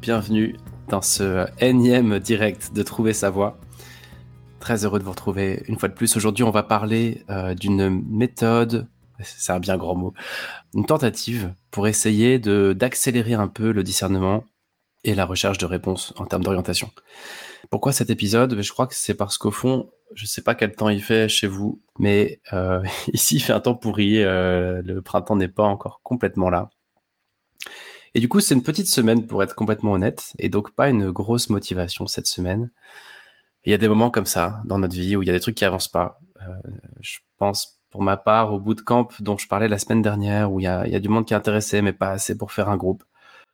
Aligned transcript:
Bienvenue 0.00 0.56
dans 0.88 1.02
ce 1.02 1.46
énième 1.60 2.20
direct 2.20 2.72
de 2.72 2.82
Trouver 2.82 3.12
sa 3.12 3.28
voie. 3.28 3.58
Très 4.58 4.86
heureux 4.86 4.98
de 4.98 5.04
vous 5.04 5.10
retrouver 5.10 5.62
une 5.68 5.78
fois 5.78 5.90
de 5.90 5.94
plus. 5.94 6.16
Aujourd'hui, 6.16 6.42
on 6.42 6.50
va 6.50 6.62
parler 6.62 7.22
euh, 7.28 7.54
d'une 7.54 8.02
méthode, 8.08 8.88
c'est 9.22 9.52
un 9.52 9.60
bien 9.60 9.76
grand 9.76 9.94
mot, 9.94 10.14
une 10.72 10.86
tentative 10.86 11.52
pour 11.70 11.86
essayer 11.86 12.38
d'accélérer 12.38 13.34
un 13.34 13.46
peu 13.46 13.72
le 13.72 13.82
discernement 13.82 14.44
et 15.04 15.14
la 15.14 15.26
recherche 15.26 15.58
de 15.58 15.66
réponses 15.66 16.14
en 16.16 16.24
termes 16.24 16.44
d'orientation. 16.44 16.90
Pourquoi 17.68 17.92
cet 17.92 18.08
épisode? 18.08 18.58
Je 18.58 18.72
crois 18.72 18.86
que 18.86 18.94
c'est 18.94 19.14
parce 19.14 19.36
qu'au 19.36 19.50
fond, 19.50 19.90
je 20.14 20.24
ne 20.24 20.28
sais 20.28 20.42
pas 20.42 20.54
quel 20.54 20.74
temps 20.74 20.88
il 20.88 21.02
fait 21.02 21.28
chez 21.28 21.46
vous, 21.46 21.82
mais 21.98 22.40
euh, 22.54 22.82
ici 23.12 23.36
il 23.36 23.40
fait 23.40 23.52
un 23.52 23.60
temps 23.60 23.74
pourri. 23.74 24.22
Euh, 24.22 24.80
le 24.82 25.02
printemps 25.02 25.36
n'est 25.36 25.48
pas 25.48 25.64
encore 25.64 26.00
complètement 26.02 26.48
là. 26.48 26.70
Et 28.14 28.20
du 28.20 28.28
coup, 28.28 28.40
c'est 28.40 28.54
une 28.54 28.62
petite 28.62 28.88
semaine 28.88 29.26
pour 29.26 29.42
être 29.42 29.54
complètement 29.54 29.92
honnête, 29.92 30.32
et 30.38 30.48
donc 30.48 30.72
pas 30.72 30.88
une 30.88 31.10
grosse 31.10 31.48
motivation 31.48 32.06
cette 32.06 32.26
semaine. 32.26 32.70
Il 33.64 33.70
y 33.70 33.74
a 33.74 33.78
des 33.78 33.88
moments 33.88 34.10
comme 34.10 34.26
ça 34.26 34.62
dans 34.64 34.78
notre 34.78 34.94
vie 34.94 35.16
où 35.16 35.22
il 35.22 35.26
y 35.26 35.30
a 35.30 35.34
des 35.34 35.40
trucs 35.40 35.54
qui 35.54 35.64
avancent 35.64 35.88
pas. 35.88 36.18
Euh, 36.42 36.54
je 37.00 37.18
pense 37.38 37.80
pour 37.90 38.02
ma 38.02 38.16
part 38.16 38.52
au 38.54 38.60
bootcamp 38.60 39.08
dont 39.20 39.36
je 39.36 39.48
parlais 39.48 39.68
la 39.68 39.78
semaine 39.78 40.02
dernière, 40.02 40.52
où 40.52 40.60
il 40.60 40.64
y, 40.64 40.66
a, 40.66 40.86
il 40.86 40.92
y 40.92 40.96
a 40.96 41.00
du 41.00 41.08
monde 41.08 41.26
qui 41.26 41.34
est 41.34 41.36
intéressé, 41.36 41.82
mais 41.82 41.92
pas 41.92 42.10
assez 42.10 42.36
pour 42.36 42.52
faire 42.52 42.68
un 42.68 42.76
groupe. 42.76 43.04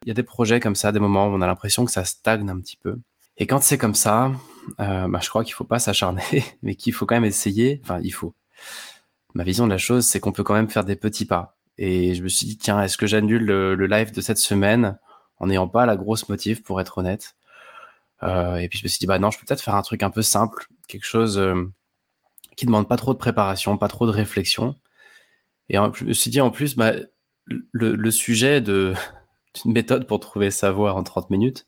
Il 0.05 0.09
y 0.09 0.11
a 0.11 0.15
des 0.15 0.23
projets 0.23 0.61
comme 0.61 0.75
ça, 0.77 0.93
des 0.93 1.01
moments 1.01 1.27
où 1.27 1.31
on 1.31 1.41
a 1.41 1.47
l'impression 1.47 1.85
que 1.85 1.91
ça 1.91 2.05
stagne 2.05 2.49
un 2.49 2.61
petit 2.61 2.77
peu. 2.77 2.99
Et 3.39 3.47
quand 3.47 3.63
c'est 3.63 3.79
comme 3.79 3.95
ça, 3.95 4.33
euh, 4.81 5.09
bah, 5.09 5.21
je 5.23 5.29
crois 5.29 5.45
qu'il 5.45 5.55
faut 5.55 5.65
pas 5.65 5.79
s'acharner, 5.79 6.23
mais 6.63 6.75
qu'il 6.75 6.93
faut 6.93 7.07
quand 7.07 7.15
même 7.15 7.25
essayer. 7.25 7.81
Enfin, 7.83 7.99
il 8.03 8.13
faut. 8.13 8.35
Ma 9.35 9.45
vision 9.45 9.67
de 9.67 9.73
la 9.73 9.79
chose, 9.79 10.07
c'est 10.07 10.21
qu'on 10.21 10.33
peut 10.33 10.43
quand 10.43 10.55
même 10.55 10.71
faire 10.71 10.85
des 10.85 10.97
petits 10.97 11.27
pas. 11.27 11.56
Et 11.79 12.15
je 12.15 12.23
me 12.23 12.29
suis 12.29 12.47
dit, 12.47 12.59
tiens, 12.59 12.83
est-ce 12.83 12.97
que 12.97 13.07
j'annule 13.07 13.45
le, 13.45 13.87
live 13.87 14.13
de 14.13 14.21
cette 14.21 14.39
semaine 14.39 14.99
en 15.39 15.47
n'ayant 15.47 15.69
pas 15.69 15.87
la 15.87 15.97
grosse 15.97 16.29
motive, 16.29 16.63
pour 16.63 16.81
être 16.81 16.99
honnête? 16.99 17.37
Euh, 18.23 18.57
Et 18.57 18.69
puis 18.69 18.79
je 18.79 18.85
me 18.85 18.89
suis 18.89 18.99
dit, 18.99 19.07
bah 19.07 19.19
non, 19.19 19.31
je 19.31 19.39
peux 19.39 19.45
peut-être 19.47 19.63
faire 19.63 19.75
un 19.75 19.83
truc 19.83 20.03
un 20.03 20.11
peu 20.11 20.23
simple, 20.23 20.69
quelque 20.89 21.05
chose 21.05 21.39
euh, 21.39 21.71
qui 22.57 22.67
demande 22.67 22.89
pas 22.89 22.97
trop 22.97 23.13
de 23.13 23.19
préparation, 23.19 23.77
pas 23.79 23.89
trop 23.89 24.07
de 24.07 24.13
réflexion. 24.13 24.77
Et 25.69 25.77
je 25.95 26.05
me 26.05 26.13
suis 26.13 26.31
dit, 26.31 26.41
en 26.41 26.51
plus, 26.51 26.77
bah, 26.77 26.93
le, 27.47 28.11
sujet 28.11 28.61
d'une 28.63 28.95
méthode 29.67 30.07
pour 30.07 30.21
trouver 30.21 30.51
sa 30.51 30.71
voie 30.73 30.95
en 30.95 31.03
30 31.03 31.31
minutes, 31.31 31.67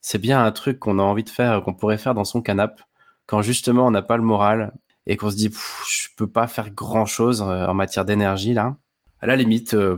c'est 0.00 0.18
bien 0.18 0.44
un 0.44 0.52
truc 0.52 0.78
qu'on 0.78 0.98
a 0.98 1.02
envie 1.02 1.24
de 1.24 1.30
faire, 1.30 1.62
qu'on 1.62 1.74
pourrait 1.74 1.98
faire 1.98 2.14
dans 2.14 2.24
son 2.24 2.42
canapé, 2.42 2.82
quand 3.26 3.42
justement 3.42 3.86
on 3.86 3.90
n'a 3.90 4.02
pas 4.02 4.16
le 4.16 4.22
moral 4.22 4.72
et 5.06 5.16
qu'on 5.16 5.30
se 5.30 5.36
dit, 5.36 5.50
je 5.88 6.08
peux 6.16 6.26
pas 6.26 6.46
faire 6.46 6.70
grand 6.70 7.06
chose 7.06 7.42
euh, 7.42 7.66
en 7.66 7.74
matière 7.74 8.04
d'énergie 8.04 8.54
là 8.54 8.76
à 9.20 9.26
la 9.26 9.36
limite, 9.36 9.74
euh, 9.74 9.96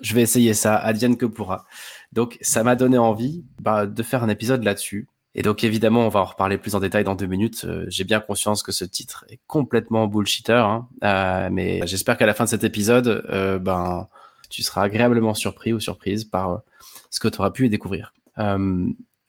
je 0.00 0.14
vais 0.14 0.22
essayer 0.22 0.54
ça, 0.54 0.76
advienne 0.76 1.16
que 1.16 1.26
pourra. 1.26 1.66
Donc, 2.12 2.38
ça 2.40 2.62
m'a 2.62 2.76
donné 2.76 2.98
envie 2.98 3.44
bah, 3.60 3.86
de 3.86 4.02
faire 4.02 4.22
un 4.22 4.28
épisode 4.28 4.62
là-dessus. 4.62 5.08
Et 5.34 5.42
donc, 5.42 5.64
évidemment, 5.64 6.06
on 6.06 6.08
va 6.08 6.20
en 6.20 6.24
reparler 6.24 6.56
plus 6.56 6.74
en 6.74 6.80
détail 6.80 7.04
dans 7.04 7.14
deux 7.14 7.26
minutes. 7.26 7.64
Euh, 7.64 7.84
j'ai 7.88 8.04
bien 8.04 8.20
conscience 8.20 8.62
que 8.62 8.72
ce 8.72 8.84
titre 8.84 9.24
est 9.28 9.40
complètement 9.46 10.06
bullshitter, 10.06 10.52
hein. 10.52 10.88
euh, 11.04 11.48
mais 11.52 11.86
j'espère 11.86 12.16
qu'à 12.16 12.26
la 12.26 12.34
fin 12.34 12.44
de 12.44 12.48
cet 12.48 12.64
épisode, 12.64 13.26
ben, 13.62 14.08
tu 14.48 14.62
seras 14.62 14.82
agréablement 14.82 15.34
surpris 15.34 15.72
ou 15.72 15.80
surprise 15.80 16.24
par 16.24 16.62
ce 17.10 17.20
que 17.20 17.28
tu 17.28 17.38
auras 17.38 17.50
pu 17.50 17.66
y 17.66 17.68
découvrir. 17.68 18.14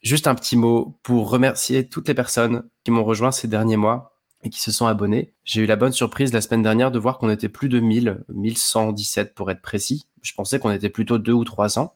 juste 0.02 0.28
un 0.28 0.36
petit 0.36 0.56
mot 0.56 0.98
pour 1.04 1.30
remercier 1.30 1.90
toutes 1.90 2.08
les 2.08 2.14
personnes 2.14 2.64
qui 2.86 2.92
m'ont 2.92 3.04
rejoint 3.04 3.32
ces 3.32 3.50
derniers 3.50 3.78
mois 3.78 4.17
et 4.48 4.50
qui 4.50 4.62
se 4.62 4.72
sont 4.72 4.88
abonnés. 4.88 5.34
J'ai 5.44 5.62
eu 5.62 5.66
la 5.66 5.76
bonne 5.76 5.92
surprise 5.92 6.34
la 6.34 6.42
semaine 6.42 6.64
dernière 6.64 6.90
de 6.90 7.00
voir 7.00 7.18
qu'on 7.18 7.30
était 7.30 7.50
plus 7.50 7.70
de 7.70 7.80
1000, 7.80 8.24
1117 8.30 9.36
pour 9.36 9.52
être 9.52 9.62
précis. 9.62 10.08
Je 10.22 10.34
pensais 10.34 10.60
qu'on 10.60 10.72
était 10.72 10.90
plutôt 10.90 11.18
2 11.18 11.32
ou 11.34 11.44
300. 11.44 11.94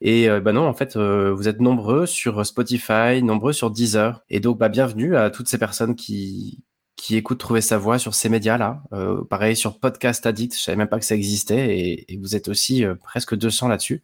Et 0.00 0.28
euh, 0.28 0.40
bah 0.40 0.52
non, 0.52 0.66
en 0.66 0.74
fait, 0.74 0.96
euh, 0.96 1.32
vous 1.32 1.48
êtes 1.48 1.60
nombreux 1.60 2.06
sur 2.06 2.44
Spotify, 2.44 3.22
nombreux 3.22 3.52
sur 3.52 3.70
Deezer. 3.70 4.22
Et 4.30 4.40
donc, 4.40 4.58
bah, 4.58 4.68
bienvenue 4.68 5.16
à 5.16 5.30
toutes 5.30 5.48
ces 5.48 5.58
personnes 5.58 5.94
qui, 5.94 6.64
qui 6.96 7.16
écoutent 7.16 7.38
Trouver 7.38 7.60
sa 7.60 7.78
voix 7.78 7.98
sur 7.98 8.14
ces 8.14 8.28
médias-là. 8.28 8.82
Euh, 8.92 9.22
pareil 9.22 9.54
sur 9.54 9.78
Podcast 9.78 10.26
Addict, 10.26 10.56
je 10.56 10.62
savais 10.62 10.76
même 10.76 10.88
pas 10.88 10.98
que 10.98 11.04
ça 11.04 11.14
existait. 11.14 11.78
Et, 11.78 12.12
et 12.12 12.16
vous 12.16 12.34
êtes 12.34 12.48
aussi 12.48 12.84
presque 13.04 13.36
200 13.36 13.68
là-dessus. 13.68 14.02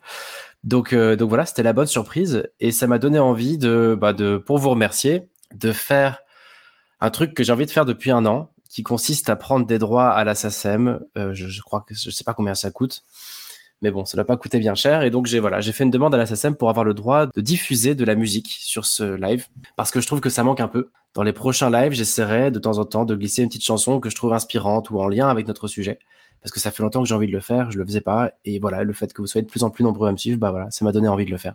Donc, 0.63 0.95
donc 0.95 1.29
voilà, 1.29 1.47
c'était 1.47 1.65
la 1.65 1.73
bonne 1.73 1.87
surprise. 1.87 2.49
Et 2.61 2.71
ça 2.71 2.87
m'a 2.87 2.99
donné 2.99 3.19
envie 3.19 3.59
de, 3.59 3.97
bah, 4.01 4.13
de, 4.13 4.37
pour 4.37 4.59
vous 4.59 4.71
remercier, 4.71 5.29
de 5.55 5.73
faire 5.73 6.21
un 7.01 7.11
truc 7.11 7.35
que 7.35 7.43
j'ai 7.43 7.53
envie 7.53 7.67
de 7.67 7.71
faire 7.71 7.85
depuis 7.85 8.11
un 8.11 8.27
an, 8.27 8.51
qui 8.69 8.83
consiste 8.83 9.31
à 9.31 9.37
prendre 9.37 9.67
des 9.67 9.79
droits 9.79 10.11
à 10.11 10.25
la 10.25 10.35
SACEM. 10.35 11.01
Euh, 11.17 11.33
je, 11.35 11.61
crois 11.63 11.81
que 11.81 11.95
je 11.95 12.11
sais 12.11 12.25
pas 12.25 12.35
combien 12.35 12.55
ça 12.55 12.71
coûte, 12.71 13.05
mais 13.83 13.91
bon, 13.91 14.05
ça 14.05 14.17
n'a 14.17 14.25
pas 14.25 14.37
coûté 14.37 14.59
bien 14.59 14.75
cher. 14.75 15.03
Et 15.03 15.11
donc 15.11 15.27
j'ai 15.27 15.41
voilà, 15.41 15.61
j'ai 15.61 15.73
fait 15.73 15.85
une 15.85 15.91
demande 15.91 16.15
à 16.15 16.19
la 16.19 16.27
SACEM 16.27 16.57
pour 16.57 16.69
avoir 16.69 16.85
le 16.85 16.95
droit 16.95 17.27
de 17.27 17.41
diffuser 17.41 17.95
de 17.95 18.05
la 18.05 18.15
musique 18.15 18.49
sur 18.49 18.85
ce 18.85 19.15
live, 19.15 19.47
parce 19.77 19.91
que 19.91 20.01
je 20.01 20.07
trouve 20.07 20.21
que 20.21 20.31
ça 20.31 20.45
manque 20.45 20.61
un 20.61 20.69
peu. 20.69 20.91
Dans 21.15 21.23
les 21.23 21.33
prochains 21.33 21.71
lives, 21.71 21.93
j'essaierai 21.93 22.51
de 22.51 22.59
temps 22.59 22.79
en 22.79 22.85
temps 22.85 23.05
de 23.05 23.15
glisser 23.15 23.43
une 23.43 23.49
petite 23.49 23.65
chanson 23.65 24.01
que 24.01 24.11
je 24.11 24.17
trouve 24.17 24.35
inspirante 24.35 24.91
ou 24.91 25.01
en 25.01 25.09
lien 25.09 25.29
avec 25.29 25.47
notre 25.49 25.69
sujet. 25.69 25.99
Parce 26.43 26.53
que 26.53 26.61
ça 26.61 26.71
fait 26.71 26.83
longtemps 26.83 27.03
que 27.03 27.09
j'ai 27.09 27.15
envie 27.15 27.27
de 27.27 27.33
le 27.33 27.41
faire, 27.41 27.71
je 27.71 27.79
le 27.79 27.85
faisais 27.87 28.03
pas, 28.03 28.31
et 28.45 28.59
voilà, 28.59 28.85
le 28.85 28.93
fait 28.93 29.13
que 29.13 29.23
vous 29.23 29.27
soyez 29.27 29.43
de 29.43 29.51
plus 29.51 29.65
en 29.65 29.71
plus 29.71 29.83
nombreux 29.83 30.07
à 30.09 30.13
me 30.13 30.17
suivre, 30.19 30.39
bah 30.39 30.51
voilà, 30.51 30.71
ça 30.71 30.85
m'a 30.85 30.93
donné 30.93 31.09
envie 31.09 31.25
de 31.25 31.31
le 31.31 31.39
faire. 31.39 31.55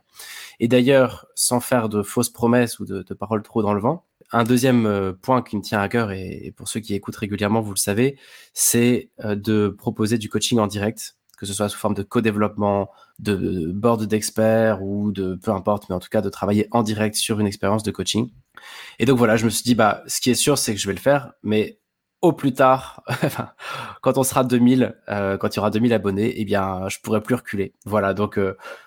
Et 0.59 0.67
d'ailleurs, 0.67 1.27
sans 1.35 1.59
faire 1.59 1.87
de 1.87 2.01
fausses 2.01 2.31
promesses 2.31 2.79
ou 2.79 2.85
de, 2.85 3.03
de 3.03 3.13
paroles 3.13 3.43
trop 3.43 3.61
dans 3.61 3.73
le 3.73 3.79
vent, 3.79 4.03
un 4.31 4.43
deuxième 4.43 4.85
euh, 4.85 5.13
point 5.13 5.41
qui 5.41 5.57
me 5.57 5.61
tient 5.61 5.79
à 5.79 5.89
cœur, 5.89 6.11
et 6.11 6.53
pour 6.55 6.67
ceux 6.67 6.79
qui 6.79 6.93
écoutent 6.93 7.15
régulièrement, 7.15 7.61
vous 7.61 7.73
le 7.73 7.79
savez, 7.79 8.17
c'est 8.53 9.09
euh, 9.23 9.35
de 9.35 9.67
proposer 9.67 10.17
du 10.17 10.29
coaching 10.29 10.59
en 10.59 10.67
direct, 10.67 11.17
que 11.37 11.45
ce 11.45 11.53
soit 11.53 11.69
sous 11.69 11.77
forme 11.77 11.95
de 11.95 12.03
co-développement, 12.03 12.89
de 13.19 13.71
board 13.71 14.05
d'experts 14.05 14.81
ou 14.83 15.11
de 15.11 15.35
peu 15.35 15.51
importe, 15.51 15.89
mais 15.89 15.95
en 15.95 15.99
tout 15.99 16.09
cas 16.09 16.21
de 16.21 16.29
travailler 16.29 16.67
en 16.71 16.83
direct 16.83 17.15
sur 17.15 17.39
une 17.39 17.47
expérience 17.47 17.83
de 17.83 17.91
coaching. 17.91 18.31
Et 18.99 19.05
donc 19.05 19.17
voilà, 19.17 19.37
je 19.37 19.45
me 19.45 19.49
suis 19.49 19.63
dit, 19.63 19.75
bah, 19.75 20.03
ce 20.07 20.21
qui 20.21 20.29
est 20.29 20.35
sûr, 20.35 20.57
c'est 20.57 20.73
que 20.73 20.79
je 20.79 20.87
vais 20.87 20.93
le 20.93 20.99
faire, 20.99 21.33
mais 21.43 21.79
au 22.21 22.33
plus 22.33 22.53
tard, 22.53 23.03
quand 24.01 24.17
on 24.19 24.23
sera 24.23 24.43
2000, 24.43 24.95
euh, 25.09 25.37
quand 25.37 25.55
il 25.55 25.57
y 25.57 25.59
aura 25.59 25.71
2000 25.71 25.91
abonnés, 25.93 26.33
eh 26.37 26.45
bien, 26.45 26.87
je 26.87 26.99
pourrai 27.01 27.21
plus 27.21 27.33
reculer. 27.33 27.73
Voilà. 27.85 28.13
Donc, 28.13 28.39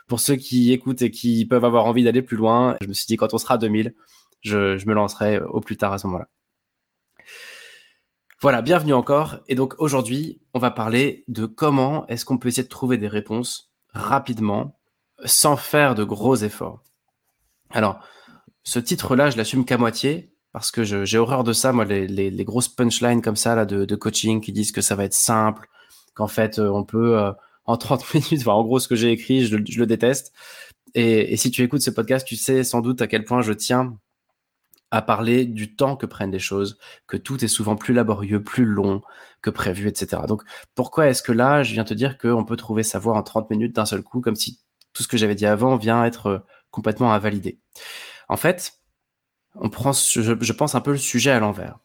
pour 0.06 0.20
ceux 0.20 0.36
qui 0.36 0.72
écoutent 0.72 1.02
et 1.02 1.10
qui 1.10 1.44
peuvent 1.44 1.64
avoir 1.64 1.86
envie 1.86 2.04
d'aller 2.04 2.22
plus 2.22 2.36
loin, 2.36 2.76
je 2.80 2.86
me 2.86 2.92
suis 2.92 3.06
dit, 3.06 3.16
quand 3.16 3.34
on 3.34 3.38
sera 3.38 3.58
2000, 3.58 3.94
je, 4.44 4.86
me 4.86 4.94
lancerai 4.94 5.40
au 5.40 5.60
plus 5.60 5.76
tard 5.76 5.92
à 5.92 5.98
ce 5.98 6.06
moment-là. 6.06 6.28
Voilà, 8.40 8.62
bienvenue 8.62 8.92
encore. 8.92 9.38
Et 9.48 9.54
donc 9.54 9.74
aujourd'hui, 9.78 10.40
on 10.52 10.58
va 10.58 10.70
parler 10.70 11.24
de 11.28 11.46
comment 11.46 12.06
est-ce 12.08 12.24
qu'on 12.24 12.38
peut 12.38 12.48
essayer 12.48 12.62
de 12.62 12.68
trouver 12.68 12.98
des 12.98 13.08
réponses 13.08 13.72
rapidement 13.94 14.78
sans 15.24 15.56
faire 15.56 15.94
de 15.94 16.04
gros 16.04 16.36
efforts. 16.36 16.82
Alors, 17.70 18.00
ce 18.62 18.78
titre-là, 18.78 19.30
je 19.30 19.36
l'assume 19.36 19.64
qu'à 19.64 19.78
moitié 19.78 20.34
parce 20.52 20.70
que 20.70 20.84
j'ai 20.84 21.18
horreur 21.18 21.42
de 21.42 21.52
ça, 21.52 21.72
moi, 21.72 21.84
les, 21.84 22.44
grosses 22.44 22.68
punchlines 22.68 23.22
comme 23.22 23.34
ça 23.34 23.56
là 23.56 23.64
de, 23.64 23.96
coaching 23.96 24.40
qui 24.40 24.52
disent 24.52 24.70
que 24.70 24.82
ça 24.82 24.94
va 24.94 25.04
être 25.04 25.14
simple, 25.14 25.66
qu'en 26.14 26.28
fait 26.28 26.60
euh, 26.60 26.70
on 26.70 26.84
peut 26.84 27.18
euh, 27.18 27.32
en 27.64 27.76
30 27.76 28.14
minutes, 28.14 28.42
enfin, 28.42 28.52
en 28.52 28.62
gros 28.62 28.78
ce 28.78 28.86
que 28.86 28.94
j'ai 28.94 29.10
écrit, 29.10 29.46
je, 29.46 29.56
le 29.56 29.86
déteste. 29.86 30.32
Et 30.94 31.36
si 31.36 31.50
tu 31.50 31.62
écoutes 31.62 31.80
ce 31.80 31.90
podcast, 31.90 32.24
tu 32.24 32.36
sais 32.36 32.62
sans 32.62 32.82
doute 32.82 33.02
à 33.02 33.08
quel 33.08 33.24
point 33.24 33.42
je 33.42 33.52
tiens 33.52 33.98
à 34.94 35.02
parler 35.02 35.44
du 35.44 35.74
temps 35.74 35.96
que 35.96 36.06
prennent 36.06 36.30
les 36.30 36.38
choses, 36.38 36.78
que 37.08 37.16
tout 37.16 37.44
est 37.44 37.48
souvent 37.48 37.74
plus 37.74 37.92
laborieux, 37.92 38.40
plus 38.40 38.64
long 38.64 39.02
que 39.42 39.50
prévu, 39.50 39.88
etc. 39.88 40.22
Donc 40.28 40.44
pourquoi 40.76 41.08
est-ce 41.08 41.20
que 41.20 41.32
là, 41.32 41.64
je 41.64 41.72
viens 41.72 41.82
te 41.82 41.94
dire 41.94 42.16
qu'on 42.16 42.44
peut 42.44 42.56
trouver 42.56 42.84
sa 42.84 43.00
voix 43.00 43.16
en 43.16 43.24
30 43.24 43.50
minutes 43.50 43.74
d'un 43.74 43.86
seul 43.86 44.04
coup, 44.04 44.20
comme 44.20 44.36
si 44.36 44.60
tout 44.92 45.02
ce 45.02 45.08
que 45.08 45.16
j'avais 45.16 45.34
dit 45.34 45.46
avant 45.46 45.76
vient 45.76 46.04
être 46.04 46.26
euh, 46.28 46.38
complètement 46.70 47.12
invalidé? 47.12 47.58
En 48.28 48.36
fait, 48.36 48.74
on 49.56 49.68
prend, 49.68 49.90
je, 49.92 50.52
pense 50.52 50.76
un 50.76 50.80
peu 50.80 50.92
le 50.92 50.98
sujet 50.98 51.32
à 51.32 51.40
l'envers. 51.40 51.80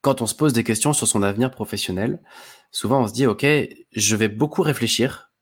Quand 0.00 0.22
on 0.22 0.26
se 0.26 0.36
pose 0.36 0.52
des 0.52 0.62
questions 0.62 0.92
sur 0.92 1.08
son 1.08 1.24
avenir 1.24 1.50
professionnel, 1.50 2.22
souvent 2.70 3.02
on 3.02 3.08
se 3.08 3.14
dit, 3.14 3.26
OK, 3.26 3.44
je 3.90 4.16
vais 4.16 4.28
beaucoup 4.28 4.62
réfléchir, 4.62 5.32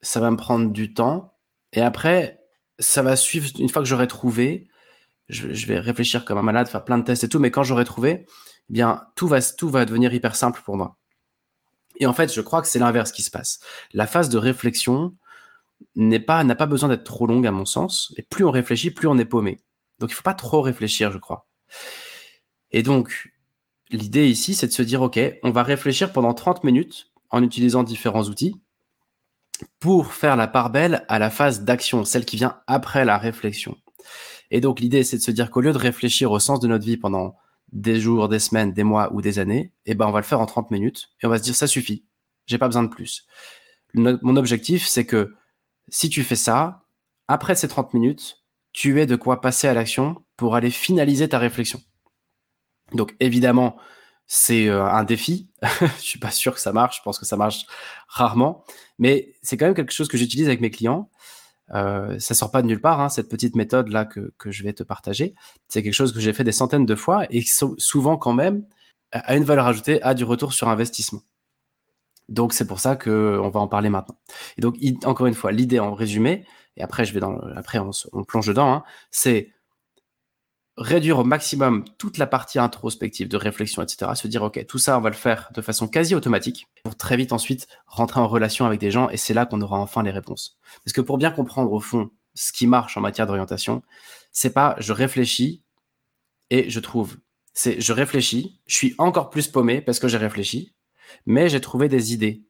ça 0.00 0.20
va 0.20 0.30
me 0.30 0.38
prendre 0.38 0.72
du 0.72 0.94
temps, 0.94 1.34
et 1.74 1.82
après, 1.82 2.40
ça 2.78 3.02
va 3.02 3.14
suivre, 3.14 3.46
une 3.58 3.68
fois 3.68 3.82
que 3.82 3.88
j'aurai 3.88 4.06
trouvé, 4.06 4.68
je, 5.28 5.66
vais 5.66 5.78
réfléchir 5.78 6.24
comme 6.24 6.38
un 6.38 6.42
malade, 6.42 6.68
faire 6.68 6.84
plein 6.84 6.98
de 6.98 7.04
tests 7.04 7.24
et 7.24 7.28
tout, 7.28 7.38
mais 7.38 7.50
quand 7.50 7.62
j'aurai 7.62 7.84
trouvé, 7.84 8.26
eh 8.26 8.72
bien, 8.72 9.06
tout 9.16 9.28
va, 9.28 9.40
tout 9.40 9.68
va 9.68 9.84
devenir 9.84 10.12
hyper 10.12 10.36
simple 10.36 10.60
pour 10.64 10.76
moi. 10.76 10.96
Et 11.96 12.06
en 12.06 12.12
fait, 12.12 12.32
je 12.32 12.40
crois 12.40 12.60
que 12.60 12.68
c'est 12.68 12.78
l'inverse 12.78 13.12
qui 13.12 13.22
se 13.22 13.30
passe. 13.30 13.60
La 13.92 14.06
phase 14.06 14.28
de 14.28 14.38
réflexion, 14.38 15.14
n'est 15.96 16.20
pas 16.20 16.42
n'a 16.44 16.54
pas 16.54 16.66
besoin 16.66 16.88
d'être 16.88 17.04
trop 17.04 17.26
longue 17.26 17.46
à 17.46 17.52
mon 17.52 17.64
sens. 17.64 18.12
Et 18.16 18.22
plus 18.22 18.44
on 18.44 18.50
réfléchit, 18.50 18.90
plus 18.90 19.08
on 19.08 19.18
est 19.18 19.24
paumé. 19.24 19.60
Donc 19.98 20.10
il 20.10 20.14
faut 20.14 20.22
pas 20.22 20.34
trop 20.34 20.60
réfléchir, 20.60 21.12
je 21.12 21.18
crois. 21.18 21.46
Et 22.70 22.82
donc 22.82 23.32
l'idée 23.90 24.28
ici, 24.28 24.54
c'est 24.54 24.66
de 24.66 24.72
se 24.72 24.82
dire 24.82 25.02
ok, 25.02 25.20
on 25.42 25.50
va 25.50 25.62
réfléchir 25.62 26.12
pendant 26.12 26.34
30 26.34 26.64
minutes 26.64 27.12
en 27.30 27.42
utilisant 27.42 27.82
différents 27.82 28.24
outils 28.24 28.60
pour 29.78 30.12
faire 30.12 30.36
la 30.36 30.48
part 30.48 30.70
belle 30.70 31.04
à 31.08 31.18
la 31.18 31.30
phase 31.30 31.62
d'action, 31.62 32.04
celle 32.04 32.24
qui 32.24 32.36
vient 32.36 32.60
après 32.66 33.04
la 33.04 33.18
réflexion. 33.18 33.76
Et 34.50 34.60
donc 34.60 34.80
l'idée, 34.80 35.04
c'est 35.04 35.18
de 35.18 35.22
se 35.22 35.30
dire 35.30 35.50
qu'au 35.50 35.60
lieu 35.60 35.72
de 35.72 35.78
réfléchir 35.78 36.30
au 36.30 36.38
sens 36.38 36.60
de 36.60 36.68
notre 36.68 36.84
vie 36.84 36.96
pendant 36.96 37.36
des 37.72 38.00
jours, 38.00 38.28
des 38.28 38.38
semaines, 38.38 38.72
des 38.72 38.84
mois 38.84 39.12
ou 39.12 39.20
des 39.20 39.38
années, 39.38 39.72
eh 39.86 39.94
ben 39.94 40.06
on 40.06 40.12
va 40.12 40.20
le 40.20 40.24
faire 40.24 40.40
en 40.40 40.46
30 40.46 40.70
minutes 40.70 41.10
et 41.22 41.26
on 41.26 41.30
va 41.30 41.38
se 41.38 41.42
dire 41.42 41.54
ça 41.54 41.66
suffit, 41.66 42.04
j'ai 42.46 42.58
pas 42.58 42.68
besoin 42.68 42.82
de 42.82 42.88
plus. 42.88 43.26
mon 43.94 44.36
objectif, 44.36 44.86
c'est 44.86 45.06
que 45.06 45.34
si 45.88 46.08
tu 46.08 46.22
fais 46.22 46.36
ça, 46.36 46.84
après 47.28 47.54
ces 47.54 47.68
30 47.68 47.94
minutes, 47.94 48.44
tu 48.72 49.00
aies 49.00 49.06
de 49.06 49.16
quoi 49.16 49.40
passer 49.40 49.68
à 49.68 49.74
l'action 49.74 50.22
pour 50.36 50.56
aller 50.56 50.70
finaliser 50.70 51.28
ta 51.28 51.38
réflexion. 51.38 51.80
Donc 52.92 53.14
évidemment, 53.20 53.76
c'est 54.26 54.68
euh, 54.68 54.84
un 54.84 55.04
défi. 55.04 55.50
je 55.80 55.86
suis 56.02 56.18
pas 56.18 56.30
sûr 56.30 56.54
que 56.54 56.60
ça 56.60 56.72
marche. 56.72 56.98
Je 56.98 57.02
pense 57.02 57.18
que 57.18 57.26
ça 57.26 57.36
marche 57.36 57.66
rarement, 58.08 58.64
mais 58.98 59.34
c'est 59.42 59.56
quand 59.56 59.66
même 59.66 59.74
quelque 59.74 59.92
chose 59.92 60.08
que 60.08 60.16
j'utilise 60.16 60.46
avec 60.46 60.60
mes 60.60 60.70
clients. 60.70 61.10
Euh, 61.72 62.18
ça 62.18 62.34
sort 62.34 62.50
pas 62.50 62.62
de 62.62 62.66
nulle 62.66 62.80
part, 62.80 63.00
hein, 63.00 63.08
cette 63.08 63.28
petite 63.28 63.56
méthode 63.56 63.88
là 63.88 64.04
que, 64.04 64.32
que, 64.38 64.50
je 64.50 64.62
vais 64.62 64.72
te 64.72 64.82
partager. 64.82 65.34
C'est 65.68 65.82
quelque 65.82 65.94
chose 65.94 66.12
que 66.12 66.20
j'ai 66.20 66.32
fait 66.32 66.44
des 66.44 66.52
centaines 66.52 66.86
de 66.86 66.94
fois 66.94 67.26
et 67.30 67.42
souvent 67.78 68.16
quand 68.18 68.34
même 68.34 68.66
a 69.12 69.36
une 69.36 69.44
valeur 69.44 69.66
ajoutée, 69.66 70.02
a 70.02 70.14
du 70.14 70.24
retour 70.24 70.52
sur 70.52 70.68
investissement. 70.68 71.22
Donc 72.28 72.52
c'est 72.52 72.66
pour 72.66 72.80
ça 72.80 72.96
que 72.96 73.38
on 73.42 73.48
va 73.48 73.60
en 73.60 73.68
parler 73.68 73.88
maintenant. 73.88 74.18
Et 74.58 74.60
donc 74.60 74.76
encore 75.04 75.26
une 75.26 75.34
fois, 75.34 75.52
l'idée 75.52 75.78
en 75.78 75.94
résumé, 75.94 76.44
et 76.76 76.82
après 76.82 77.04
je 77.04 77.14
vais 77.14 77.20
dans, 77.20 77.38
après 77.56 77.78
on, 77.78 77.90
on 78.12 78.24
plonge 78.24 78.46
dedans, 78.46 78.72
hein, 78.72 78.84
c'est 79.10 79.53
réduire 80.76 81.20
au 81.20 81.24
maximum 81.24 81.84
toute 81.98 82.18
la 82.18 82.26
partie 82.26 82.58
introspective 82.58 83.28
de 83.28 83.36
réflexion, 83.36 83.82
etc. 83.82 84.10
Se 84.14 84.26
dire, 84.26 84.42
OK, 84.42 84.64
tout 84.66 84.78
ça, 84.78 84.98
on 84.98 85.00
va 85.00 85.10
le 85.10 85.14
faire 85.14 85.50
de 85.54 85.62
façon 85.62 85.86
quasi 85.86 86.14
automatique 86.14 86.66
pour 86.82 86.96
très 86.96 87.16
vite 87.16 87.32
ensuite 87.32 87.68
rentrer 87.86 88.20
en 88.20 88.26
relation 88.26 88.66
avec 88.66 88.80
des 88.80 88.90
gens 88.90 89.08
et 89.10 89.16
c'est 89.16 89.34
là 89.34 89.46
qu'on 89.46 89.60
aura 89.60 89.78
enfin 89.78 90.02
les 90.02 90.10
réponses. 90.10 90.58
Parce 90.84 90.92
que 90.92 91.00
pour 91.00 91.18
bien 91.18 91.30
comprendre 91.30 91.72
au 91.72 91.80
fond 91.80 92.10
ce 92.34 92.52
qui 92.52 92.66
marche 92.66 92.96
en 92.96 93.00
matière 93.00 93.26
d'orientation, 93.26 93.82
c'est 94.32 94.52
pas 94.52 94.74
je 94.78 94.92
réfléchis 94.92 95.62
et 96.50 96.68
je 96.68 96.80
trouve. 96.80 97.16
C'est 97.52 97.80
je 97.80 97.92
réfléchis, 97.92 98.60
je 98.66 98.74
suis 98.74 98.94
encore 98.98 99.30
plus 99.30 99.46
paumé 99.46 99.80
parce 99.80 100.00
que 100.00 100.08
j'ai 100.08 100.18
réfléchi, 100.18 100.74
mais 101.24 101.48
j'ai 101.48 101.60
trouvé 101.60 101.88
des 101.88 102.12
idées. 102.12 102.42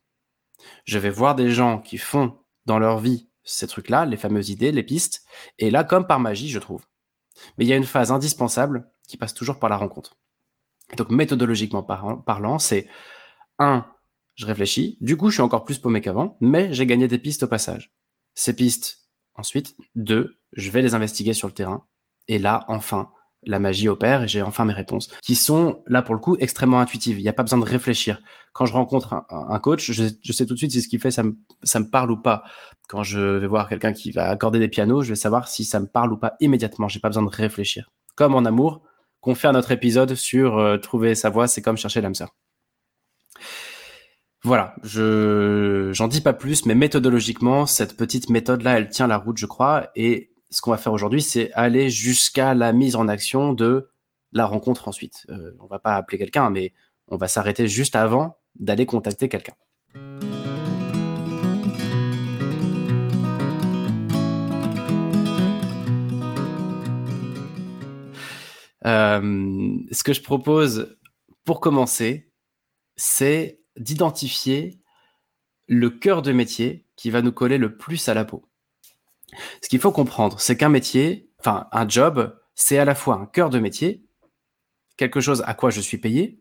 Je 0.87 0.99
vais 0.99 1.11
voir 1.11 1.35
des 1.35 1.51
gens 1.51 1.79
qui 1.79 1.99
font 1.99 2.39
dans 2.65 2.79
leur 2.79 2.99
vie 2.99 3.29
ces 3.45 3.67
trucs-là, 3.67 4.07
les 4.07 4.17
fameuses 4.17 4.49
idées, 4.49 4.73
les 4.73 4.83
pistes, 4.83 5.25
et 5.59 5.71
là, 5.71 5.85
comme 5.85 6.07
par 6.07 6.19
magie, 6.19 6.49
je 6.49 6.59
trouve. 6.59 6.83
Mais 7.57 7.65
il 7.65 7.69
y 7.69 7.73
a 7.73 7.77
une 7.77 7.85
phase 7.85 8.13
indispensable 8.13 8.91
qui 9.09 9.17
passe 9.17 9.35
toujours 9.35 9.59
par 9.59 9.71
la 9.71 9.77
rencontre. 9.77 10.17
donc 10.97 11.11
méthodologiquement 11.11 11.83
parlant, 11.83 12.59
c'est 12.59 12.89
un, 13.59 13.87
je 14.35 14.47
réfléchis, 14.47 14.99
du 15.01 15.17
coup 15.17 15.31
je 15.31 15.35
suis 15.35 15.43
encore 15.43 15.65
plus 15.65 15.79
paumé 15.79 16.01
qu'avant, 16.01 16.37
mais 16.41 16.73
j'ai 16.73 16.87
gagné 16.87 17.09
des 17.09 17.19
pistes 17.19 17.45
au 17.45 17.49
passage. 17.49 17.95
Ces 18.35 18.55
pistes, 18.55 19.09
ensuite, 19.35 19.77
deux, 19.95 20.39
je 20.53 20.71
vais 20.71 20.83
les 20.83 20.95
investiguer 20.95 21.35
sur 21.35 21.49
le 21.49 21.55
terrain, 21.55 21.87
et 22.29 22.39
là, 22.39 22.65
enfin, 22.69 23.11
la 23.47 23.59
magie 23.59 23.89
opère 23.89 24.25
et 24.25 24.29
j'ai 24.29 24.43
enfin 24.43 24.65
mes 24.65 24.73
réponses, 24.73 25.09
qui 25.23 25.35
sont 25.35 25.83
là 25.87 26.03
pour 26.03 26.15
le 26.15 26.21
coup 26.21 26.37
extrêmement 26.41 26.81
intuitives. 26.81 27.19
Il 27.19 27.23
n'y 27.23 27.29
a 27.29 27.33
pas 27.33 27.43
besoin 27.43 27.59
de 27.59 27.65
réfléchir. 27.65 28.21
Quand 28.53 28.67
je 28.67 28.73
rencontre 28.73 29.25
un, 29.31 29.59
coach, 29.59 29.91
je, 29.91 30.33
sais 30.33 30.47
tout 30.47 30.55
de 30.55 30.59
suite 30.59 30.71
si 30.71 30.81
ce 30.81 30.89
qu'il 30.89 31.01
fait, 31.01 31.11
ça 31.11 31.25
me, 31.25 31.37
ça 31.65 31.81
me 31.81 31.91
parle 31.91 32.13
ou 32.13 32.17
pas. 32.17 32.45
Quand 32.89 33.03
je 33.03 33.19
vais 33.19 33.47
voir 33.47 33.69
quelqu'un 33.69 33.93
qui 33.93 34.13
va 34.13 34.29
accorder 34.29 34.61
des 34.61 34.69
pianos, 34.69 35.03
je 35.03 35.09
vais 35.09 35.17
savoir 35.17 35.49
si 35.49 35.65
ça 35.65 35.81
me 35.81 35.87
parle 35.87 36.13
ou 36.13 36.17
pas 36.17 36.35
immédiatement. 36.41 36.87
J'ai 36.87 37.01
pas 37.01 37.09
besoin 37.09 37.25
de 37.25 37.31
réfléchir. 37.31 37.91
Comme 38.15 38.35
en 38.35 38.45
amour, 38.45 38.83
qu'on 39.21 39.35
fait 39.35 39.51
notre 39.51 39.73
épisode 39.73 40.15
sur 40.15 40.59
euh, 40.59 40.77
trouver 40.77 41.15
sa 41.15 41.31
voie, 41.31 41.49
c'est 41.49 41.63
comme 41.63 41.77
chercher 41.77 42.01
l'âme 42.01 42.15
sœur. 42.15 42.37
Voilà, 44.45 44.75
je 44.83 45.91
j'en 45.95 46.07
dis 46.07 46.21
pas 46.21 46.35
plus, 46.35 46.67
mais 46.67 46.75
méthodologiquement, 46.75 47.65
cette 47.65 47.97
petite 47.97 48.29
méthode-là, 48.29 48.77
elle 48.77 48.91
tient 48.91 49.07
la 49.07 49.17
route, 49.17 49.39
je 49.39 49.47
crois, 49.47 49.89
et 49.97 50.34
ce 50.55 50.61
qu'on 50.63 50.71
va 50.71 50.77
faire 50.77 50.93
aujourd'hui, 50.93 51.21
c'est 51.21 51.53
aller 51.55 51.91
jusqu'à 51.91 52.55
la 52.55 52.73
mise 52.73 52.95
en 52.95 53.09
action 53.09 53.53
de 53.53 53.91
la 54.31 54.47
rencontre 54.47 54.87
ensuite. 54.87 55.27
Euh, 55.29 55.51
on 55.59 55.67
va 55.67 55.81
pas 55.81 55.97
appeler 55.97 56.17
quelqu'un, 56.17 56.49
mais 56.49 56.73
on 57.09 57.17
va 57.17 57.27
s'arrêter 57.27 57.67
juste 57.67 57.97
avant 57.97 58.39
d'aller 58.55 58.87
contacter 58.87 59.29
quelqu'un. 59.29 59.55
Euh, 68.87 69.79
ce 69.91 70.05
que 70.05 70.13
je 70.13 70.23
propose 70.23 70.97
pour 71.45 71.59
commencer, 71.59 72.31
c'est 72.95 73.61
d'identifier 73.77 74.81
le 75.67 75.91
cœur 75.91 76.23
de 76.23 76.31
métier 76.31 76.87
qui 76.95 77.11
va 77.11 77.23
nous 77.23 77.33
coller 77.33 77.59
le 77.59 77.77
plus 77.77 78.09
à 78.09 78.15
la 78.15 78.25
peau. 78.25 78.45
Ce 79.63 79.69
qu'il 79.69 79.81
faut 79.81 79.93
comprendre, 79.93 80.41
c'est 80.41 80.57
qu'un 80.57 80.69
métier, 80.69 81.31
enfin 81.39 81.69
un 81.73 81.89
job, 81.89 82.37
c'est 82.55 82.79
à 82.79 82.85
la 82.85 82.95
fois 82.95 83.17
un 83.17 83.27
cœur 83.27 83.51
de 83.51 83.59
métier, 83.59 84.05
quelque 84.97 85.21
chose 85.21 85.43
à 85.47 85.55
quoi 85.55 85.71
je 85.71 85.81
suis 85.81 85.99
payé, 85.99 86.41